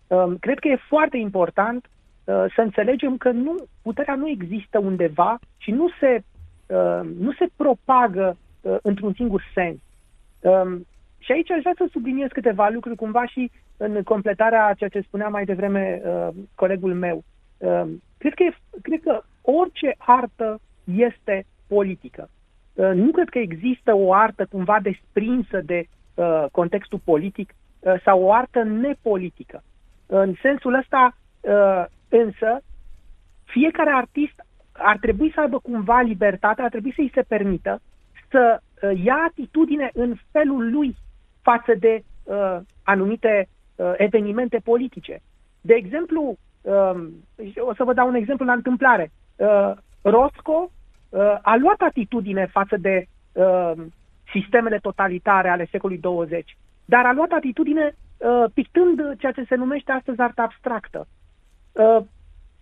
Uh, 0.07 0.33
cred 0.39 0.59
că 0.59 0.67
e 0.67 0.87
foarte 0.87 1.17
important 1.17 1.85
uh, 1.85 2.45
să 2.55 2.61
înțelegem 2.61 3.17
că 3.17 3.31
nu, 3.31 3.55
puterea 3.81 4.15
nu 4.15 4.27
există 4.27 4.79
undeva 4.79 5.39
și 5.57 5.71
nu 5.71 5.89
se, 5.99 6.23
uh, 6.67 7.09
nu 7.19 7.31
se 7.31 7.47
propagă 7.55 8.37
uh, 8.61 8.77
într-un 8.81 9.13
singur 9.13 9.43
sens. 9.53 9.77
Um, 10.39 10.85
și 11.17 11.31
aici 11.31 11.51
aș 11.51 11.59
vrea 11.59 11.73
să 11.77 11.87
subliniez 11.91 12.29
câteva 12.29 12.69
lucruri, 12.69 12.95
cumva 12.95 13.25
și 13.25 13.51
în 13.77 14.03
completarea 14.03 14.65
a 14.65 14.73
ceea 14.73 14.89
ce 14.89 15.01
spunea 15.01 15.27
mai 15.27 15.45
devreme 15.45 16.01
uh, 16.05 16.27
colegul 16.55 16.93
meu. 16.93 17.23
Uh, 17.57 17.83
cred, 18.17 18.33
că 18.33 18.43
e, 18.43 18.55
cred 18.81 19.01
că 19.01 19.21
orice 19.41 19.95
artă 19.97 20.59
este 20.83 21.45
politică. 21.67 22.29
Uh, 22.73 22.91
nu 22.93 23.11
cred 23.11 23.29
că 23.29 23.39
există 23.39 23.95
o 23.95 24.13
artă 24.13 24.45
cumva 24.49 24.79
desprinsă 24.81 25.61
de 25.61 25.87
uh, 26.13 26.45
contextul 26.51 26.99
politic 27.03 27.53
uh, 27.79 27.93
sau 28.03 28.21
o 28.21 28.33
artă 28.33 28.63
nepolitică. 28.63 29.63
În 30.05 30.33
sensul 30.41 30.73
ăsta, 30.73 31.17
uh, 31.41 31.85
însă, 32.09 32.61
fiecare 33.43 33.89
artist 33.89 34.45
ar 34.71 34.97
trebui 34.97 35.31
să 35.33 35.39
aibă 35.39 35.59
cumva 35.59 36.01
libertatea, 36.01 36.63
ar 36.63 36.69
trebui 36.69 36.93
să-i 36.95 37.11
se 37.13 37.21
permită 37.21 37.81
să 38.29 38.59
uh, 38.81 39.03
ia 39.03 39.17
atitudine 39.27 39.89
în 39.93 40.15
felul 40.31 40.71
lui 40.71 40.95
față 41.41 41.73
de 41.79 42.03
uh, 42.23 42.57
anumite 42.83 43.47
uh, 43.75 43.93
evenimente 43.97 44.59
politice. 44.63 45.21
De 45.61 45.73
exemplu, 45.73 46.37
uh, 46.61 47.07
o 47.57 47.73
să 47.73 47.83
vă 47.83 47.93
dau 47.93 48.07
un 48.07 48.15
exemplu 48.15 48.45
la 48.45 48.53
întâmplare. 48.53 49.11
Uh, 49.35 49.71
Rosco 50.01 50.71
uh, 51.09 51.37
a 51.41 51.55
luat 51.55 51.81
atitudine 51.81 52.45
față 52.45 52.77
de 52.77 53.05
uh, 53.31 53.71
sistemele 54.31 54.77
totalitare 54.77 55.49
ale 55.49 55.67
secolului 55.71 56.01
20, 56.01 56.57
dar 56.85 57.05
a 57.05 57.13
luat 57.13 57.31
atitudine 57.31 57.95
uh, 58.25 58.45
pictând 58.53 59.17
ceea 59.17 59.31
ce 59.31 59.45
se 59.47 59.55
numește 59.55 59.91
astăzi 59.91 60.19
artă 60.19 60.41
abstractă. 60.41 61.07
Uh, 61.71 62.03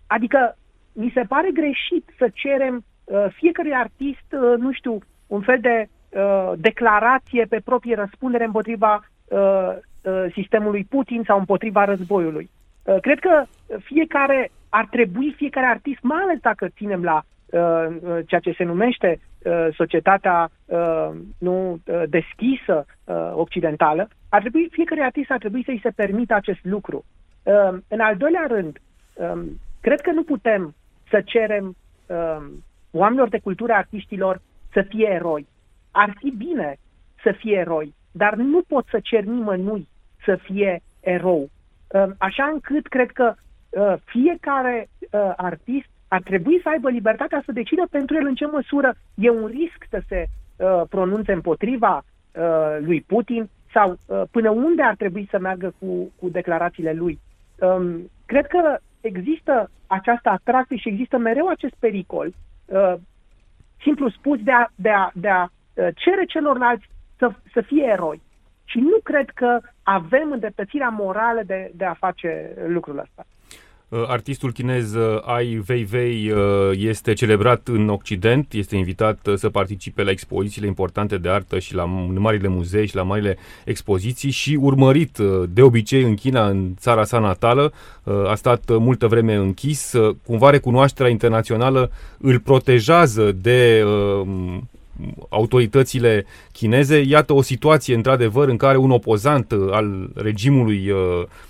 adică 0.06 0.56
mi 0.92 1.10
se 1.14 1.22
pare 1.28 1.50
greșit 1.50 2.10
să 2.18 2.28
cerem 2.32 2.84
uh, 3.04 3.26
fiecare 3.32 3.74
artist, 3.74 4.32
uh, 4.32 4.58
nu 4.58 4.72
știu, 4.72 4.98
un 5.26 5.40
fel 5.40 5.58
de 5.60 5.88
uh, 6.08 6.52
declarație 6.56 7.44
pe 7.44 7.60
proprie 7.64 7.94
răspundere 7.94 8.44
împotriva 8.44 9.08
uh, 9.28 9.38
uh, 10.02 10.24
sistemului 10.32 10.84
Putin 10.84 11.22
sau 11.26 11.38
împotriva 11.38 11.84
războiului. 11.84 12.50
Uh, 12.82 13.00
cred 13.00 13.18
că 13.18 13.44
fiecare 13.78 14.50
ar 14.68 14.86
trebui, 14.90 15.34
fiecare 15.36 15.66
artist, 15.66 16.02
mai 16.02 16.22
ales 16.22 16.38
dacă 16.40 16.68
ținem 16.68 17.02
la 17.02 17.22
uh, 17.46 17.60
uh 18.02 18.18
ceea 18.26 18.40
ce 18.40 18.54
se 18.56 18.64
numește 18.64 19.20
uh, 19.44 19.68
societatea 19.76 20.50
uh, 20.64 21.10
nu 21.38 21.72
uh, 21.72 22.02
deschisă 22.08 22.86
uh, 23.04 23.32
occidentală, 23.34 24.08
ar 24.34 24.40
trebui, 24.40 24.68
fiecare 24.70 25.02
artist 25.02 25.30
ar 25.30 25.38
trebui 25.38 25.64
să-i 25.64 25.80
se 25.82 25.90
permită 25.90 26.34
acest 26.34 26.64
lucru. 26.64 27.04
Uh, 27.42 27.78
în 27.88 28.00
al 28.00 28.16
doilea 28.16 28.46
rând, 28.48 28.78
uh, 29.14 29.42
cred 29.80 30.00
că 30.00 30.10
nu 30.10 30.22
putem 30.22 30.74
să 31.10 31.20
cerem 31.24 31.76
uh, 32.06 32.46
oamenilor 32.90 33.28
de 33.28 33.38
cultură, 33.38 33.72
artiștilor, 33.72 34.40
să 34.72 34.82
fie 34.82 35.08
eroi 35.08 35.46
ar 35.94 36.14
fi 36.18 36.30
bine 36.30 36.76
să 37.22 37.32
fie 37.38 37.56
eroi, 37.56 37.94
dar 38.12 38.34
nu 38.34 38.62
pot 38.62 38.86
să 38.90 38.98
cer 39.02 39.24
nimănui 39.24 39.88
să 40.24 40.36
fie 40.36 40.82
erou. 41.00 41.50
Ehm, 41.88 42.14
așa 42.18 42.44
încât 42.44 42.86
cred 42.86 43.10
că 43.10 43.34
ehm, 43.70 44.00
fiecare 44.04 44.88
ehm, 45.00 45.34
artist 45.36 45.88
ar 46.08 46.22
trebui 46.22 46.60
să 46.62 46.68
aibă 46.68 46.90
libertatea 46.90 47.42
să 47.44 47.52
decidă 47.52 47.82
pentru 47.90 48.16
el 48.16 48.26
în 48.26 48.34
ce 48.34 48.46
măsură 48.46 48.94
e 49.14 49.30
un 49.30 49.46
risc 49.46 49.86
să 49.90 50.02
se 50.08 50.26
pronunțe 50.88 51.32
împotriva 51.32 52.04
lui 52.78 53.00
Putin 53.00 53.48
sau 53.74 53.98
până 54.30 54.50
unde 54.50 54.82
ar 54.82 54.94
trebui 54.94 55.26
să 55.30 55.38
meargă 55.38 55.74
cu, 55.78 56.12
cu 56.20 56.28
declarațiile 56.28 56.92
lui. 56.92 57.18
Cred 58.26 58.46
că 58.46 58.78
există 59.00 59.70
această 59.86 60.28
atracție 60.28 60.76
și 60.76 60.88
există 60.88 61.16
mereu 61.18 61.48
acest 61.48 61.74
pericol, 61.78 62.32
simplu 63.82 64.10
spus, 64.10 64.38
de 64.42 64.52
a, 64.52 64.66
de 64.74 64.90
a, 64.90 65.10
de 65.14 65.28
a 65.28 65.48
Uh, 65.74 65.88
cere 65.94 66.24
celorlalți 66.24 66.88
să, 67.18 67.30
să 67.52 67.60
fie 67.60 67.84
eroi. 67.84 68.22
Și 68.64 68.78
nu 68.78 68.98
cred 69.02 69.30
că 69.30 69.60
avem 69.82 70.32
îndreptățirea 70.32 70.88
morală 70.88 71.42
de, 71.46 71.70
de 71.74 71.84
a 71.84 71.94
face 71.94 72.54
lucrul 72.66 72.98
ăsta. 72.98 73.26
Uh, 73.88 74.04
artistul 74.06 74.52
chinez 74.52 74.94
uh, 74.94 75.18
Ai 75.24 75.62
Weiwei 75.68 76.32
este 76.72 77.12
celebrat 77.12 77.68
în 77.68 77.88
Occident, 77.88 78.52
este 78.52 78.76
invitat 78.76 79.28
să 79.34 79.50
participe 79.50 80.02
la 80.02 80.10
expozițiile 80.10 80.66
importante 80.66 81.18
de 81.18 81.28
artă 81.28 81.58
și 81.58 81.74
la 81.74 81.84
marile 81.84 82.48
muzee 82.48 82.86
și 82.86 82.94
la 82.94 83.02
marile 83.02 83.36
expoziții 83.64 84.30
și 84.30 84.58
urmărit 84.60 85.18
de 85.48 85.62
obicei 85.62 86.02
în 86.02 86.14
China, 86.14 86.48
în 86.48 86.74
țara 86.78 87.04
sa 87.04 87.18
natală, 87.18 87.72
a 88.26 88.34
stat 88.34 88.78
multă 88.78 89.06
vreme 89.06 89.34
închis. 89.34 89.92
Cumva 90.26 90.50
recunoașterea 90.50 91.10
internațională 91.10 91.90
îl 92.18 92.38
protejează 92.38 93.32
de 93.32 93.84
autoritățile 95.28 96.26
chineze. 96.52 97.00
Iată 97.00 97.32
o 97.32 97.42
situație, 97.42 97.94
într-adevăr, 97.94 98.48
în 98.48 98.56
care 98.56 98.76
un 98.76 98.90
opozant 98.90 99.52
uh, 99.52 99.68
al 99.70 100.10
regimului 100.14 100.90
uh, 100.90 100.98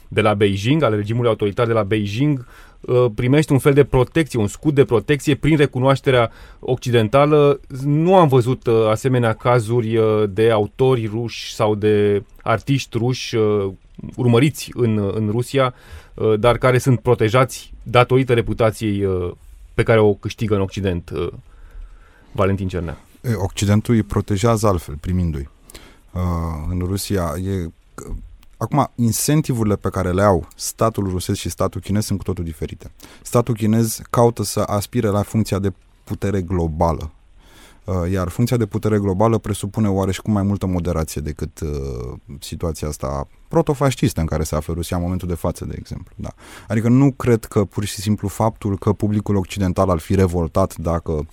de 0.08 0.20
la 0.20 0.34
Beijing, 0.34 0.82
al 0.82 0.94
regimului 0.94 1.28
autoritar 1.28 1.66
de 1.66 1.72
la 1.72 1.82
Beijing, 1.82 2.46
uh, 2.80 3.04
primește 3.14 3.52
un 3.52 3.58
fel 3.58 3.72
de 3.72 3.84
protecție, 3.84 4.38
un 4.38 4.46
scut 4.46 4.74
de 4.74 4.84
protecție 4.84 5.34
prin 5.34 5.56
recunoașterea 5.56 6.30
occidentală. 6.58 7.60
Nu 7.84 8.16
am 8.16 8.28
văzut 8.28 8.66
asemenea 8.90 9.32
cazuri 9.32 9.98
de 10.28 10.50
autori 10.50 11.06
ruși 11.06 11.54
sau 11.54 11.74
de 11.74 12.22
artiști 12.42 12.98
ruși 12.98 13.36
urmăriți 14.16 14.70
în, 14.74 15.10
în 15.14 15.28
Rusia, 15.30 15.74
dar 16.38 16.58
care 16.58 16.78
sunt 16.78 17.00
protejați 17.00 17.72
datorită 17.82 18.32
reputației 18.32 19.08
pe 19.74 19.82
care 19.82 20.00
o 20.00 20.14
câștigă 20.14 20.54
în 20.54 20.60
Occident 20.60 21.12
Valentin 22.32 22.68
Cernea. 22.68 22.98
Occidentul 23.34 23.94
îi 23.94 24.02
protejează 24.02 24.66
altfel, 24.66 24.96
primindu-i. 24.96 25.48
Uh, 26.12 26.20
în 26.68 26.78
Rusia 26.78 27.34
e... 27.44 27.70
Acum, 28.56 28.90
incentivurile 28.94 29.76
pe 29.76 29.88
care 29.88 30.12
le 30.12 30.22
au 30.22 30.48
statul 30.56 31.08
rusesc 31.08 31.38
și 31.38 31.48
statul 31.48 31.80
chinez 31.80 32.04
sunt 32.04 32.18
cu 32.18 32.24
totul 32.24 32.44
diferite. 32.44 32.90
Statul 33.22 33.54
chinez 33.54 34.00
caută 34.10 34.42
să 34.42 34.60
aspire 34.60 35.08
la 35.08 35.22
funcția 35.22 35.58
de 35.58 35.72
putere 36.04 36.42
globală, 36.42 37.02
uh, 37.02 37.23
iar 38.12 38.28
funcția 38.28 38.56
de 38.56 38.66
putere 38.66 38.98
globală 38.98 39.38
presupune 39.38 39.88
oareși 39.88 40.22
cu 40.22 40.30
mai 40.30 40.42
multă 40.42 40.66
moderație 40.66 41.20
decât 41.20 41.60
uh, 41.60 42.12
situația 42.40 42.88
asta 42.88 43.28
protofascistă 43.48 44.20
în 44.20 44.26
care 44.26 44.42
se 44.42 44.54
află 44.54 44.74
Rusia 44.74 44.96
în 44.96 45.02
momentul 45.02 45.28
de 45.28 45.34
față, 45.34 45.64
de 45.64 45.74
exemplu. 45.78 46.14
Da. 46.16 46.30
Adică 46.68 46.88
nu 46.88 47.12
cred 47.12 47.44
că 47.44 47.64
pur 47.64 47.84
și 47.84 48.00
simplu 48.00 48.28
faptul 48.28 48.78
că 48.78 48.92
publicul 48.92 49.36
occidental 49.36 49.90
ar 49.90 49.98
fi 49.98 50.14
revoltat 50.14 50.76
dacă 50.76 51.12
uh, 51.12 51.26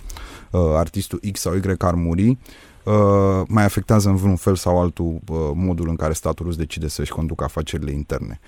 artistul 0.75 1.19
X 1.31 1.39
sau 1.39 1.55
Y 1.55 1.61
ar 1.77 1.93
muri, 1.93 2.29
uh, 2.29 3.41
mai 3.47 3.63
afectează 3.63 4.09
în 4.09 4.15
vreun 4.15 4.35
fel 4.35 4.55
sau 4.55 4.79
altul 4.79 5.05
uh, 5.05 5.37
modul 5.53 5.89
în 5.89 5.95
care 5.95 6.13
statul 6.13 6.45
rus 6.45 6.55
decide 6.55 6.87
să-și 6.87 7.11
conducă 7.11 7.43
afacerile 7.43 7.91
interne. 7.91 8.39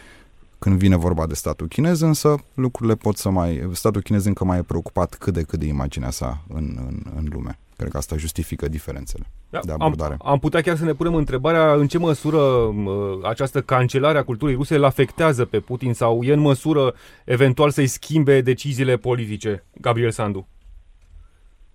Când 0.59 0.77
vine 0.77 0.95
vorba 0.95 1.27
de 1.27 1.33
statul 1.33 1.67
chinez, 1.67 2.01
însă, 2.01 2.35
lucrurile 2.53 2.95
pot 2.95 3.17
să 3.17 3.29
mai... 3.29 3.69
Statul 3.71 4.01
chinez 4.01 4.25
încă 4.25 4.43
mai 4.43 4.57
e 4.57 4.61
preocupat 4.61 5.15
cât 5.15 5.33
de 5.33 5.41
cât 5.41 5.59
de 5.59 5.65
imaginea 5.65 6.09
sa 6.09 6.43
în, 6.47 6.77
în, 6.87 7.03
în 7.15 7.27
lume. 7.31 7.59
Cred 7.77 7.89
că 7.89 7.97
asta 7.97 8.15
justifică 8.17 8.67
diferențele 8.67 9.23
da, 9.49 9.59
de 9.63 9.71
abordare. 9.71 10.15
Am, 10.19 10.31
am 10.31 10.39
putea 10.39 10.61
chiar 10.61 10.75
să 10.75 10.85
ne 10.85 10.93
punem 10.93 11.15
întrebarea 11.15 11.73
în 11.73 11.87
ce 11.87 11.97
măsură 11.97 12.37
uh, 12.37 13.19
această 13.23 13.61
cancelare 13.61 14.17
a 14.17 14.23
culturii 14.23 14.55
ruse 14.55 14.75
îl 14.75 14.83
afectează 14.83 15.45
pe 15.45 15.59
Putin 15.59 15.93
sau 15.93 16.23
e 16.23 16.33
în 16.33 16.39
măsură 16.39 16.93
eventual 17.25 17.69
să-i 17.69 17.87
schimbe 17.87 18.41
deciziile 18.41 18.95
politice, 18.97 19.63
Gabriel 19.81 20.11
Sandu? 20.11 20.47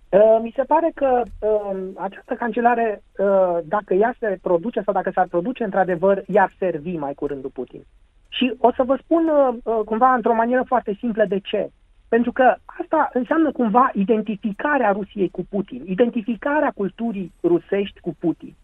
Uh, 0.09 0.39
mi 0.43 0.53
se 0.57 0.63
pare 0.63 0.93
că 0.95 1.23
uh, 1.39 1.79
această 1.97 2.35
cancelare, 2.35 3.03
uh, 3.19 3.59
dacă 3.65 3.95
ea 3.95 4.15
se 4.19 4.39
produce 4.43 4.83
sau 4.85 4.95
dacă 4.95 5.11
s-ar 5.15 5.27
produce 5.27 5.65
într-adevăr, 5.65 6.25
i-ar 6.27 6.53
servi 6.59 6.97
mai 6.97 7.15
curând 7.15 7.43
lui 7.43 7.51
Putin. 7.51 7.83
Și 8.29 8.55
o 8.59 8.73
să 8.73 8.83
vă 8.83 8.99
spun 9.03 9.29
uh, 9.29 9.57
uh, 9.63 9.81
cumva 9.85 10.15
într-o 10.15 10.35
manieră 10.35 10.63
foarte 10.67 10.97
simplă 10.99 11.25
de 11.25 11.39
ce. 11.39 11.71
Pentru 12.09 12.33
că 12.33 12.55
asta 12.65 13.11
înseamnă 13.13 13.53
cumva 13.53 13.91
identificarea 13.95 14.93
Rusiei 14.93 15.29
cu 15.29 15.47
Putin, 15.51 15.83
identificarea 15.87 16.73
culturii 16.75 17.33
rusești 17.43 18.01
cu 18.01 18.17
Putin. 18.19 18.55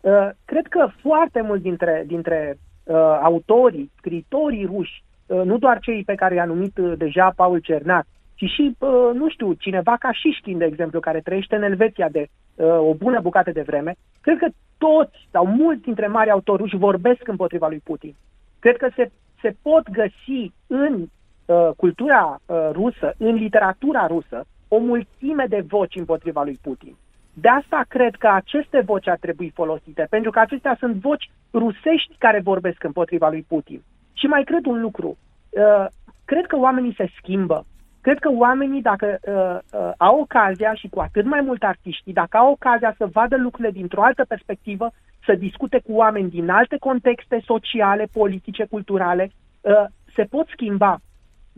Uh, 0.00 0.28
cred 0.44 0.66
că 0.66 0.88
foarte 1.00 1.40
mulți 1.40 1.62
dintre, 1.62 2.04
dintre 2.06 2.58
uh, 2.84 2.96
autorii, 3.22 3.90
scritorii 3.96 4.64
ruși, 4.64 5.04
uh, 5.26 5.42
nu 5.44 5.58
doar 5.58 5.78
cei 5.78 6.04
pe 6.04 6.14
care 6.14 6.34
i-a 6.34 6.44
numit 6.44 6.78
uh, 6.78 6.92
deja 6.96 7.32
Paul 7.36 7.58
Cernac, 7.58 8.06
ci 8.34 8.44
și, 8.44 8.76
uh, 8.78 9.10
nu 9.14 9.28
știu, 9.28 9.52
cineva 9.52 9.96
ca 9.98 10.12
Șișkin, 10.12 10.58
de 10.58 10.64
exemplu, 10.64 11.00
care 11.00 11.20
trăiește 11.20 11.56
în 11.56 11.62
Elveția 11.62 12.08
de 12.08 12.26
uh, 12.54 12.66
o 12.66 12.94
bună 12.94 13.20
bucată 13.20 13.50
de 13.50 13.62
vreme, 13.62 13.94
cred 14.20 14.38
că 14.38 14.48
toți 14.78 15.28
sau 15.30 15.46
mulți 15.46 15.82
dintre 15.82 16.06
mari 16.06 16.30
autori 16.30 16.62
ruși 16.62 16.76
vorbesc 16.76 17.28
împotriva 17.28 17.68
lui 17.68 17.80
Putin. 17.84 18.14
Cred 18.58 18.76
că 18.76 18.88
se, 18.96 19.10
se 19.40 19.56
pot 19.62 19.90
găsi 19.90 20.52
în 20.66 20.92
uh, 20.94 21.08
cultura 21.76 22.40
uh, 22.46 22.68
rusă, 22.72 23.14
în 23.18 23.34
literatura 23.34 24.06
rusă, 24.06 24.44
o 24.68 24.78
mulțime 24.78 25.44
de 25.48 25.64
voci 25.68 25.96
împotriva 25.96 26.42
lui 26.42 26.58
Putin. 26.62 26.96
De 27.32 27.48
asta 27.48 27.84
cred 27.88 28.14
că 28.14 28.28
aceste 28.28 28.80
voci 28.80 29.08
ar 29.08 29.16
trebui 29.20 29.50
folosite, 29.54 30.06
pentru 30.10 30.30
că 30.30 30.38
acestea 30.38 30.76
sunt 30.78 30.94
voci 30.94 31.30
rusești 31.52 32.14
care 32.18 32.40
vorbesc 32.40 32.84
împotriva 32.84 33.28
lui 33.28 33.44
Putin. 33.48 33.82
Și 34.12 34.26
mai 34.26 34.44
cred 34.44 34.66
un 34.66 34.80
lucru. 34.80 35.16
Uh, 35.50 35.86
cred 36.24 36.46
că 36.46 36.56
oamenii 36.56 36.94
se 36.96 37.10
schimbă. 37.18 37.64
Cred 38.00 38.18
că 38.18 38.30
oamenii, 38.32 38.82
dacă 38.82 39.18
uh, 39.20 39.80
uh, 39.80 39.92
au 39.96 40.20
ocazia 40.20 40.74
și 40.74 40.88
cu 40.88 41.00
atât 41.00 41.24
mai 41.24 41.40
mult 41.40 41.62
artiștii, 41.62 42.12
dacă 42.12 42.36
au 42.36 42.50
ocazia 42.50 42.94
să 42.98 43.08
vadă 43.12 43.36
lucrurile 43.36 43.72
dintr-o 43.72 44.02
altă 44.02 44.24
perspectivă, 44.28 44.90
să 45.24 45.34
discute 45.34 45.78
cu 45.86 45.92
oameni 45.92 46.30
din 46.30 46.48
alte 46.50 46.76
contexte 46.80 47.42
sociale, 47.44 48.06
politice, 48.12 48.64
culturale, 48.64 49.30
uh, 49.60 49.84
se 50.14 50.22
pot 50.22 50.46
schimba. 50.48 50.98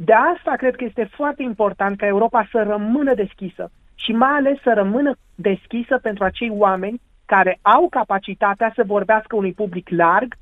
De 0.01 0.13
asta 0.13 0.55
cred 0.57 0.77
că 0.77 0.85
este 0.85 1.05
foarte 1.05 1.43
important 1.43 1.97
ca 1.97 2.07
Europa 2.07 2.49
să 2.51 2.63
rămână 2.63 3.15
deschisă 3.15 3.71
și 3.95 4.13
mai 4.13 4.31
ales 4.31 4.61
să 4.63 4.73
rămână 4.75 5.17
deschisă 5.35 5.99
pentru 6.03 6.25
acei 6.25 6.51
oameni 6.51 7.01
care 7.25 7.59
au 7.63 7.89
capacitatea 7.89 8.73
să 8.75 8.83
vorbească 8.87 9.37
unui 9.37 9.53
public 9.53 9.89
larg, 9.89 10.35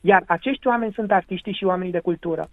iar 0.00 0.22
acești 0.26 0.66
oameni 0.66 0.92
sunt 0.92 1.12
artiștii 1.12 1.52
și 1.52 1.64
oamenii 1.64 1.92
de 1.92 2.00
cultură. 2.00 2.48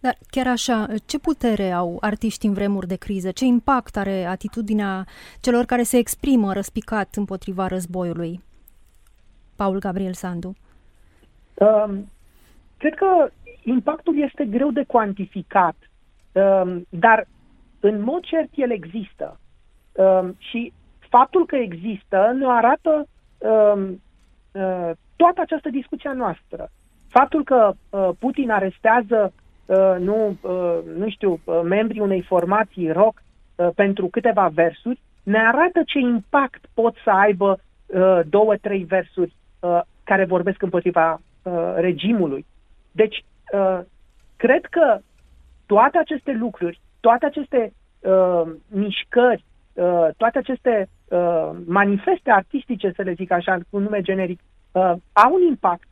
Dar 0.00 0.16
chiar 0.30 0.46
așa, 0.46 0.86
ce 1.06 1.18
putere 1.18 1.70
au 1.70 1.96
artiștii 2.00 2.48
în 2.48 2.54
vremuri 2.54 2.86
de 2.86 2.96
criză? 2.96 3.30
Ce 3.30 3.44
impact 3.44 3.96
are 3.96 4.24
atitudinea 4.24 5.04
celor 5.40 5.64
care 5.64 5.82
se 5.82 5.96
exprimă 5.96 6.52
răspicat 6.52 7.14
împotriva 7.14 7.66
războiului? 7.66 8.40
Paul 9.56 9.78
Gabriel 9.78 10.12
Sandu. 10.12 10.54
Um, 11.54 12.10
cred 12.76 12.94
că 12.94 13.30
impactul 13.62 14.18
este 14.18 14.44
greu 14.44 14.70
de 14.70 14.84
cuantificat, 14.86 15.76
um, 16.32 16.86
dar 16.88 17.26
în 17.80 18.02
mod 18.02 18.22
cert 18.22 18.48
el 18.54 18.70
există. 18.70 19.40
Um, 19.92 20.36
și 20.38 20.72
faptul 20.98 21.46
că 21.46 21.56
există 21.56 22.32
ne 22.38 22.46
arată 22.46 23.06
um, 23.38 24.02
uh, 24.52 24.90
toată 25.16 25.40
această 25.40 25.68
discuție 25.70 26.10
noastră. 26.10 26.70
Faptul 27.08 27.44
că 27.44 27.72
uh, 27.90 28.08
Putin 28.18 28.50
arestează 28.50 29.32
uh, 29.66 29.94
nu, 29.98 30.38
uh, 30.40 30.78
nu 30.96 31.08
știu, 31.08 31.40
uh, 31.44 31.60
membrii 31.64 32.00
unei 32.00 32.22
formații 32.22 32.92
rock 32.92 33.22
uh, 33.54 33.68
pentru 33.74 34.06
câteva 34.06 34.48
versuri, 34.48 35.00
ne 35.22 35.38
arată 35.38 35.82
ce 35.86 35.98
impact 35.98 36.64
pot 36.74 36.94
să 37.04 37.10
aibă 37.10 37.60
uh, 37.86 38.20
două, 38.28 38.56
trei 38.56 38.84
versuri 38.84 39.34
uh, 39.60 39.80
care 40.04 40.24
vorbesc 40.24 40.62
împotriva 40.62 41.20
uh, 41.42 41.52
regimului. 41.76 42.46
Deci, 42.92 43.24
uh, 43.52 43.80
cred 44.36 44.64
că 44.64 44.98
toate 45.66 45.98
aceste 45.98 46.32
lucruri, 46.32 46.80
toate 47.00 47.26
aceste 47.26 47.72
uh, 48.00 48.42
mișcări, 48.68 49.44
uh, 49.72 50.08
toate 50.16 50.38
aceste 50.38 50.88
uh, 51.08 51.50
manifeste 51.66 52.30
artistice, 52.30 52.92
să 52.96 53.02
le 53.02 53.12
zic 53.12 53.30
așa, 53.30 53.58
cu 53.70 53.78
nume 53.78 54.00
generic, 54.00 54.40
uh, 54.72 54.92
au 55.12 55.34
un 55.34 55.42
impact 55.48 55.88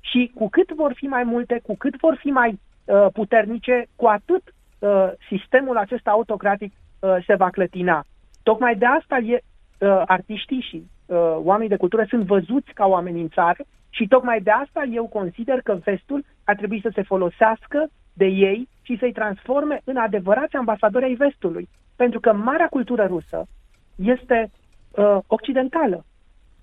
și 0.00 0.32
cu 0.34 0.48
cât 0.48 0.72
vor 0.72 0.92
fi 0.94 1.04
mai 1.04 1.24
multe, 1.24 1.60
cu 1.62 1.76
cât 1.76 1.96
vor 1.96 2.16
fi 2.20 2.28
mai 2.28 2.60
uh, 2.84 3.06
puternice, 3.12 3.86
cu 3.96 4.06
atât 4.06 4.42
uh, 4.78 5.10
sistemul 5.28 5.76
acesta 5.76 6.10
autocratic 6.10 6.72
uh, 7.00 7.16
se 7.26 7.34
va 7.34 7.50
clătina. 7.50 8.04
Tocmai 8.42 8.76
de 8.76 8.86
asta 8.86 9.16
e, 9.16 9.40
uh, 9.78 10.02
artiștii 10.06 10.66
și 10.68 10.86
uh, 11.06 11.16
oamenii 11.36 11.68
de 11.68 11.76
cultură 11.76 12.04
sunt 12.08 12.26
văzuți 12.26 12.72
ca 12.74 12.86
o 12.86 12.94
amenințare 12.94 13.64
și 13.94 14.06
tocmai 14.06 14.40
de 14.40 14.50
asta 14.50 14.82
eu 14.92 15.06
consider 15.06 15.60
că 15.60 15.74
vestul 15.84 16.24
ar 16.44 16.56
trebui 16.56 16.80
să 16.80 16.90
se 16.94 17.02
folosească 17.02 17.90
de 18.12 18.24
ei 18.24 18.68
și 18.82 18.96
să-i 18.98 19.12
transforme 19.12 19.80
în 19.84 19.96
adevărați 19.96 20.56
ambasadori 20.56 21.04
ai 21.04 21.14
vestului. 21.14 21.68
Pentru 21.96 22.20
că 22.20 22.32
marea 22.32 22.66
cultură 22.66 23.04
rusă 23.06 23.46
este 23.94 24.50
uh, 24.90 25.18
occidentală. 25.26 26.04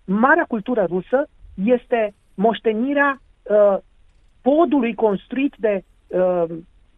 Marea 0.05 0.45
cultură 0.47 0.85
rusă 0.89 1.29
este 1.63 2.13
moștenirea 2.33 3.21
uh, 3.43 3.77
podului 4.41 4.93
construit 4.95 5.53
de 5.57 5.83
uh, 6.07 6.43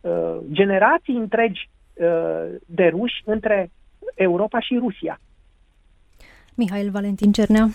uh, 0.01 0.37
generații 0.51 1.15
întregi 1.15 1.69
uh, 1.93 2.55
de 2.65 2.87
ruși 2.87 3.21
între 3.25 3.71
Europa 4.15 4.59
și 4.59 4.77
Rusia. 4.77 5.19
Mihail 6.55 6.89
Valentin 6.89 7.31
Cernea. 7.31 7.67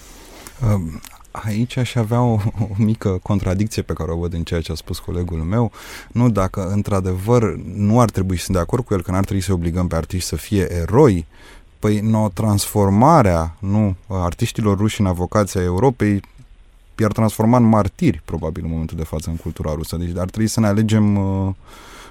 Um, 0.62 1.00
aici 1.30 1.76
aș 1.76 1.94
avea 1.94 2.22
o, 2.22 2.32
o 2.60 2.74
mică 2.76 3.18
contradicție 3.22 3.82
pe 3.82 3.92
care 3.92 4.10
o 4.10 4.16
văd 4.16 4.32
în 4.32 4.42
ceea 4.42 4.60
ce 4.60 4.72
a 4.72 4.74
spus 4.74 4.98
colegul 4.98 5.38
meu. 5.38 5.72
Nu 6.12 6.30
dacă 6.30 6.68
într-adevăr 6.68 7.56
nu 7.74 8.00
ar 8.00 8.10
trebui 8.10 8.36
să 8.36 8.44
sunt 8.44 8.56
de 8.56 8.62
acord 8.62 8.84
cu 8.84 8.94
el 8.94 9.02
că 9.02 9.10
n-ar 9.10 9.24
trebui 9.24 9.42
să 9.42 9.52
obligăm 9.52 9.86
pe 9.86 9.96
artiști 9.96 10.28
să 10.28 10.36
fie 10.36 10.72
eroi, 10.72 11.26
păi 11.78 12.00
no, 12.00 12.28
transformarea 12.28 13.56
nu, 13.58 13.94
artiștilor 14.08 14.76
ruși 14.76 15.00
în 15.00 15.06
avocația 15.06 15.62
Europei 15.62 16.22
i-ar 16.98 17.12
transforma 17.12 17.56
în 17.56 17.64
martiri, 17.64 18.22
probabil, 18.24 18.64
în 18.64 18.70
momentul 18.70 18.96
de 18.96 19.04
față, 19.04 19.30
în 19.30 19.36
cultura 19.36 19.72
rusă. 19.74 19.96
Deci 19.96 20.16
ar 20.16 20.28
trebui 20.28 20.46
să 20.46 20.60
ne 20.60 20.66
alegem 20.66 21.16
uh, 21.16 21.54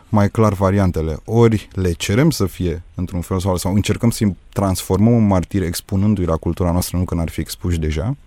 mai 0.09 0.29
clar 0.29 0.53
variantele. 0.53 1.17
Ori 1.25 1.67
le 1.71 1.91
cerem 1.91 2.29
să 2.29 2.45
fie 2.45 2.83
într-un 2.95 3.21
fel 3.21 3.39
sau 3.39 3.57
sau 3.57 3.73
încercăm 3.73 4.09
să-i 4.09 4.35
transformăm 4.53 5.13
în 5.13 5.27
martiri 5.27 5.65
expunându-i 5.65 6.25
la 6.25 6.35
cultura 6.35 6.71
noastră, 6.71 6.97
nu 6.97 7.03
că 7.03 7.15
n-ar 7.15 7.29
fi 7.29 7.39
expuși 7.39 7.79
deja, 7.79 8.07
uh, 8.07 8.26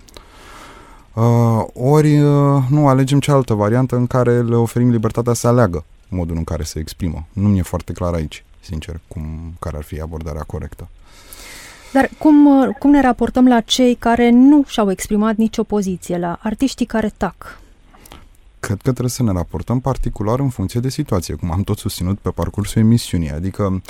ori 1.74 2.18
uh, 2.18 2.62
nu 2.68 2.88
alegem 2.88 3.20
cealaltă 3.20 3.54
variantă 3.54 3.96
în 3.96 4.06
care 4.06 4.42
le 4.42 4.54
oferim 4.54 4.90
libertatea 4.90 5.32
să 5.32 5.46
aleagă 5.46 5.84
modul 6.08 6.36
în 6.36 6.44
care 6.44 6.62
se 6.62 6.78
exprimă. 6.78 7.26
Nu 7.32 7.48
mi-e 7.48 7.62
foarte 7.62 7.92
clar 7.92 8.14
aici, 8.14 8.44
sincer, 8.60 9.00
cum, 9.08 9.54
care 9.58 9.76
ar 9.76 9.82
fi 9.82 10.00
abordarea 10.00 10.42
corectă. 10.42 10.88
Dar 11.92 12.10
cum, 12.18 12.46
uh, 12.46 12.68
cum 12.78 12.90
ne 12.90 13.00
raportăm 13.00 13.48
la 13.48 13.60
cei 13.60 13.94
care 13.94 14.30
nu 14.30 14.64
și-au 14.66 14.90
exprimat 14.90 15.36
nicio 15.36 15.62
poziție, 15.62 16.18
la 16.18 16.38
artiștii 16.42 16.86
care 16.86 17.12
tac? 17.16 17.60
Cred 18.60 18.76
că 18.76 18.90
trebuie 18.90 19.10
să 19.10 19.22
ne 19.22 19.32
raportăm 19.32 19.80
particular 19.80 20.40
în 20.40 20.48
funcție 20.48 20.80
de 20.80 20.88
situație, 20.88 21.34
cum 21.34 21.50
am 21.50 21.62
tot 21.62 21.78
susținut 21.78 22.18
pe 22.18 22.30
parcursul 22.30 22.82
emisiunii. 22.82 23.30
Adică 23.30 23.82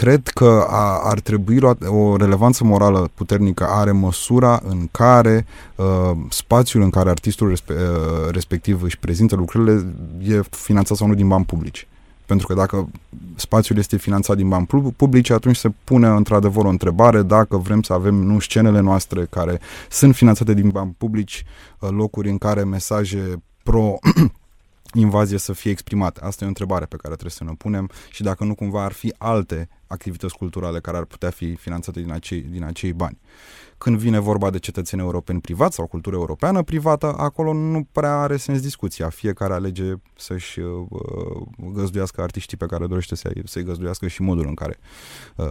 cred 0.00 0.28
că 0.28 0.66
a, 0.68 1.00
ar 1.04 1.20
trebui 1.20 1.58
luat, 1.58 1.82
o 1.86 2.16
relevanță 2.16 2.64
morală 2.64 3.10
puternică 3.14 3.66
are 3.68 3.90
măsura 3.90 4.60
în 4.64 4.88
care 4.90 5.46
uh, 5.76 6.10
spațiul 6.28 6.82
în 6.82 6.90
care 6.90 7.10
artistul 7.10 7.48
respe, 7.48 7.72
uh, 7.72 8.30
respectiv 8.30 8.82
își 8.82 8.98
prezintă 8.98 9.36
lucrurile 9.36 9.94
e 10.22 10.40
finanțat 10.50 10.96
sau 10.96 11.06
nu 11.06 11.14
din 11.14 11.28
bani 11.28 11.44
publici. 11.44 11.88
Pentru 12.26 12.46
că 12.46 12.54
dacă 12.54 12.88
spațiul 13.34 13.78
este 13.78 13.96
finanțat 13.96 14.36
din 14.36 14.48
bani 14.48 14.66
publici, 14.96 15.30
atunci 15.30 15.56
se 15.56 15.72
pune 15.84 16.08
într-adevăr 16.08 16.64
o 16.64 16.68
întrebare 16.68 17.22
dacă 17.22 17.56
vrem 17.56 17.82
să 17.82 17.92
avem 17.92 18.14
nu 18.14 18.38
scenele 18.38 18.80
noastre 18.80 19.26
care 19.30 19.60
sunt 19.90 20.14
finanțate 20.14 20.54
din 20.54 20.68
bani 20.68 20.94
publici, 20.98 21.44
uh, 21.78 21.88
locuri 21.90 22.30
în 22.30 22.38
care 22.38 22.64
mesaje 22.64 23.42
pro 23.62 23.98
invazie 24.94 25.38
să 25.38 25.52
fie 25.52 25.70
exprimate? 25.70 26.20
Asta 26.22 26.42
e 26.42 26.46
o 26.46 26.48
întrebare 26.48 26.84
pe 26.84 26.96
care 26.96 27.12
trebuie 27.14 27.32
să 27.32 27.44
ne 27.44 27.52
punem 27.58 27.90
și 28.10 28.22
dacă 28.22 28.44
nu 28.44 28.54
cumva 28.54 28.84
ar 28.84 28.92
fi 28.92 29.14
alte 29.18 29.68
activități 29.86 30.36
culturale 30.36 30.80
care 30.80 30.96
ar 30.96 31.04
putea 31.04 31.30
fi 31.30 31.54
finanțate 31.54 32.00
din 32.00 32.12
acei, 32.12 32.40
din 32.40 32.64
acei 32.64 32.92
bani. 32.92 33.18
Când 33.78 33.96
vine 33.96 34.18
vorba 34.18 34.50
de 34.50 34.58
cetățeni 34.58 35.02
europeni 35.02 35.40
privați 35.40 35.74
sau 35.74 35.86
cultură 35.86 36.16
europeană 36.16 36.62
privată, 36.62 37.14
acolo 37.16 37.52
nu 37.52 37.86
prea 37.92 38.20
are 38.20 38.36
sens 38.36 38.60
discuția. 38.60 39.08
Fiecare 39.08 39.52
alege 39.52 39.92
să-și 40.16 40.60
uh, 40.60 40.86
găzduiască 41.72 42.22
artiștii 42.22 42.56
pe 42.56 42.66
care 42.66 42.86
dorește 42.86 43.14
să-i, 43.14 43.42
să-i 43.44 43.62
găzduiască 43.64 44.08
și 44.08 44.22
modul 44.22 44.46
în 44.46 44.54
care 44.54 44.78
uh, 45.36 45.46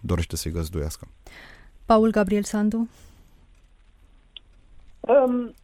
dorește 0.00 0.36
să-i 0.36 0.50
găzduiască. 0.50 1.08
Paul 1.84 2.10
Gabriel 2.10 2.42
Sandu? 2.42 2.88
Um, 5.06 5.54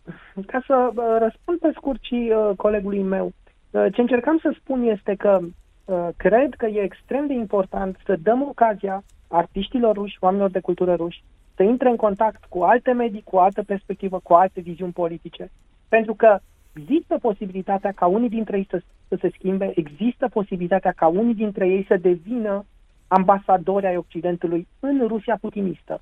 ca 0.47 0.63
să 0.67 0.91
uh, 0.95 1.17
răspund 1.19 1.59
pe 1.59 1.73
scurt 1.75 2.03
și 2.03 2.33
uh, 2.35 2.57
colegului 2.57 3.03
meu, 3.03 3.33
uh, 3.71 3.87
ce 3.93 4.01
încercam 4.01 4.39
să 4.39 4.55
spun 4.59 4.83
este 4.83 5.15
că 5.15 5.39
uh, 5.85 6.09
cred 6.17 6.55
că 6.55 6.67
e 6.67 6.83
extrem 6.83 7.27
de 7.27 7.33
important 7.33 7.97
să 8.05 8.17
dăm 8.17 8.43
ocazia 8.43 9.03
artiștilor 9.29 9.95
ruși, 9.95 10.17
oamenilor 10.21 10.51
de 10.51 10.61
cultură 10.61 10.95
ruși, 10.95 11.23
să 11.55 11.63
intre 11.63 11.89
în 11.89 11.97
contact 11.97 12.45
cu 12.49 12.63
alte 12.63 12.93
medii, 12.93 13.23
cu 13.23 13.37
altă 13.37 13.63
perspectivă, 13.63 14.21
cu 14.23 14.33
alte 14.33 14.61
viziuni 14.61 14.93
politice. 14.93 15.51
Pentru 15.89 16.15
că 16.15 16.39
există 16.75 17.19
posibilitatea 17.19 17.93
ca 17.93 18.07
unii 18.07 18.29
dintre 18.29 18.57
ei 18.57 18.67
să, 18.71 18.83
să 19.09 19.17
se 19.21 19.31
schimbe, 19.35 19.73
există 19.75 20.29
posibilitatea 20.29 20.93
ca 20.93 21.07
unii 21.07 21.35
dintre 21.35 21.69
ei 21.69 21.85
să 21.89 21.97
devină 21.97 22.65
ambasadori 23.09 23.87
ai 23.87 23.97
Occidentului 23.97 24.69
în 24.81 25.07
Rusia 25.07 25.39
putinistă. 25.41 26.01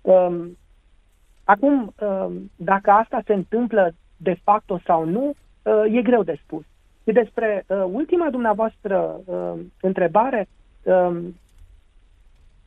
Um, 0.00 0.56
acum, 1.46 1.94
um, 2.00 2.50
dacă 2.56 2.90
asta 2.90 3.20
se 3.26 3.32
întâmplă 3.32 3.92
de 4.16 4.36
facto 4.42 4.80
sau 4.84 5.04
nu, 5.04 5.34
uh, 5.62 5.96
e 5.96 6.02
greu 6.02 6.22
de 6.22 6.38
spus. 6.42 6.64
Și 7.04 7.12
despre 7.12 7.64
uh, 7.66 7.84
ultima 7.92 8.30
dumneavoastră 8.30 9.20
uh, 9.24 9.60
întrebare, 9.80 10.48
um, 10.82 11.34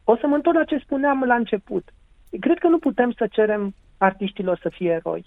o 0.03 0.15
să 0.15 0.27
mă 0.27 0.35
întorc 0.35 0.57
la 0.57 0.63
ce 0.63 0.77
spuneam 0.77 1.23
la 1.23 1.35
început. 1.35 1.93
Cred 2.39 2.57
că 2.57 2.67
nu 2.67 2.79
putem 2.79 3.11
să 3.11 3.27
cerem 3.27 3.73
artiștilor 3.97 4.59
să 4.61 4.69
fie 4.69 4.91
eroi. 4.91 5.25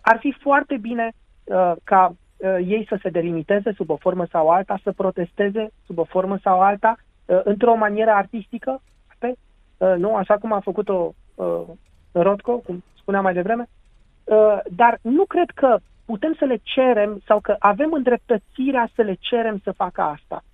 Ar 0.00 0.18
fi 0.18 0.36
foarte 0.40 0.76
bine 0.76 1.12
uh, 1.44 1.72
ca 1.84 2.14
uh, 2.36 2.56
ei 2.66 2.86
să 2.88 2.98
se 3.02 3.08
delimiteze 3.08 3.72
sub 3.72 3.90
o 3.90 3.96
formă 3.96 4.26
sau 4.30 4.48
alta, 4.48 4.78
să 4.82 4.92
protesteze 4.92 5.70
sub 5.86 5.98
o 5.98 6.04
formă 6.04 6.38
sau 6.42 6.60
alta, 6.60 6.96
uh, 7.26 7.40
într-o 7.44 7.74
manieră 7.74 8.10
artistică, 8.10 8.82
pe, 9.18 9.34
uh, 9.76 9.94
nu 9.96 10.14
așa 10.14 10.38
cum 10.38 10.52
a 10.52 10.60
făcut-o 10.60 11.14
uh, 12.16 12.22
Rotko, 12.22 12.52
cum 12.52 12.84
spuneam 12.98 13.22
mai 13.22 13.34
devreme, 13.34 13.68
uh, 14.24 14.58
dar 14.70 14.98
nu 15.02 15.24
cred 15.24 15.50
că 15.54 15.78
putem 16.06 16.34
să 16.38 16.44
le 16.44 16.60
cerem 16.62 17.22
sau 17.26 17.40
că 17.40 17.56
avem 17.58 17.92
îndreptățirea 17.92 18.88
să 18.94 19.02
le 19.02 19.16
cerem 19.20 19.60
să 19.64 19.72
facă 19.72 20.00
asta. 20.00 20.44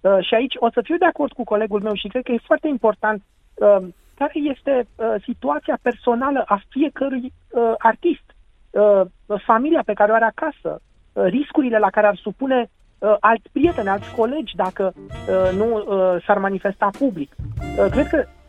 Uh, 0.00 0.18
și 0.20 0.34
aici 0.34 0.54
o 0.58 0.70
să 0.70 0.80
fiu 0.84 0.96
de 0.96 1.04
acord 1.04 1.32
cu 1.32 1.44
colegul 1.44 1.80
meu 1.82 1.94
și 1.94 2.08
cred 2.08 2.22
că 2.22 2.32
e 2.32 2.48
foarte 2.50 2.68
important 2.68 3.22
uh, 3.54 3.86
care 4.14 4.32
este 4.34 4.86
uh, 4.96 5.14
situația 5.22 5.78
personală 5.82 6.42
a 6.46 6.60
fiecărui 6.68 7.32
uh, 7.50 7.72
artist, 7.78 8.26
uh, 8.70 9.02
familia 9.44 9.82
pe 9.84 9.92
care 9.92 10.12
o 10.12 10.14
are 10.14 10.24
acasă, 10.24 10.80
uh, 11.12 11.24
riscurile 11.24 11.78
la 11.78 11.90
care 11.90 12.06
ar 12.06 12.16
supune 12.16 12.70
uh, 12.98 13.16
alți 13.20 13.48
prieteni, 13.52 13.88
alți 13.88 14.14
colegi 14.14 14.56
dacă 14.56 14.92
uh, 14.96 15.56
nu 15.56 15.76
uh, 15.76 16.22
s-ar 16.26 16.38
manifesta 16.38 16.90
public. 16.98 17.36
Uh, 17.78 17.86
cred 17.90 18.06
că 18.06 18.24
uh, 18.26 18.39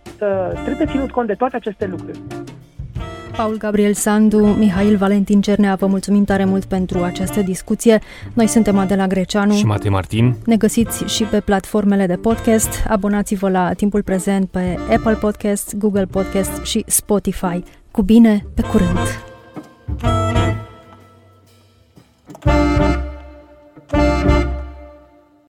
trebuie 0.63 0.88
ținut 0.88 1.12
cont 1.12 1.27
de 1.27 1.34
toate 1.34 1.55
aceste 1.55 1.88
lucruri. 1.88 2.19
Paul 3.36 3.57
Gabriel 3.57 3.93
Sandu, 3.93 4.45
Mihail 4.45 4.97
Valentin 4.97 5.41
Cernea, 5.41 5.75
vă 5.75 5.86
mulțumim 5.86 6.23
tare 6.23 6.45
mult 6.45 6.65
pentru 6.65 7.03
această 7.03 7.41
discuție. 7.41 7.99
Noi 8.34 8.47
suntem 8.47 8.77
Adela 8.77 9.07
Greceanu 9.07 9.53
și 9.53 9.65
Matei 9.65 9.89
Martin. 9.89 10.36
Ne 10.45 10.55
găsiți 10.55 11.05
și 11.05 11.23
pe 11.23 11.39
platformele 11.39 12.05
de 12.05 12.15
podcast. 12.15 12.86
Abonați-vă 12.88 13.49
la 13.49 13.73
timpul 13.73 14.03
prezent 14.03 14.49
pe 14.49 14.77
Apple 14.95 15.13
Podcast, 15.13 15.75
Google 15.75 16.05
Podcast 16.05 16.63
și 16.63 16.84
Spotify. 16.88 17.63
Cu 17.91 18.01
bine, 18.01 18.45
pe 18.53 18.62
curând! 18.62 18.97
thank 23.88 24.45
you 24.45 24.50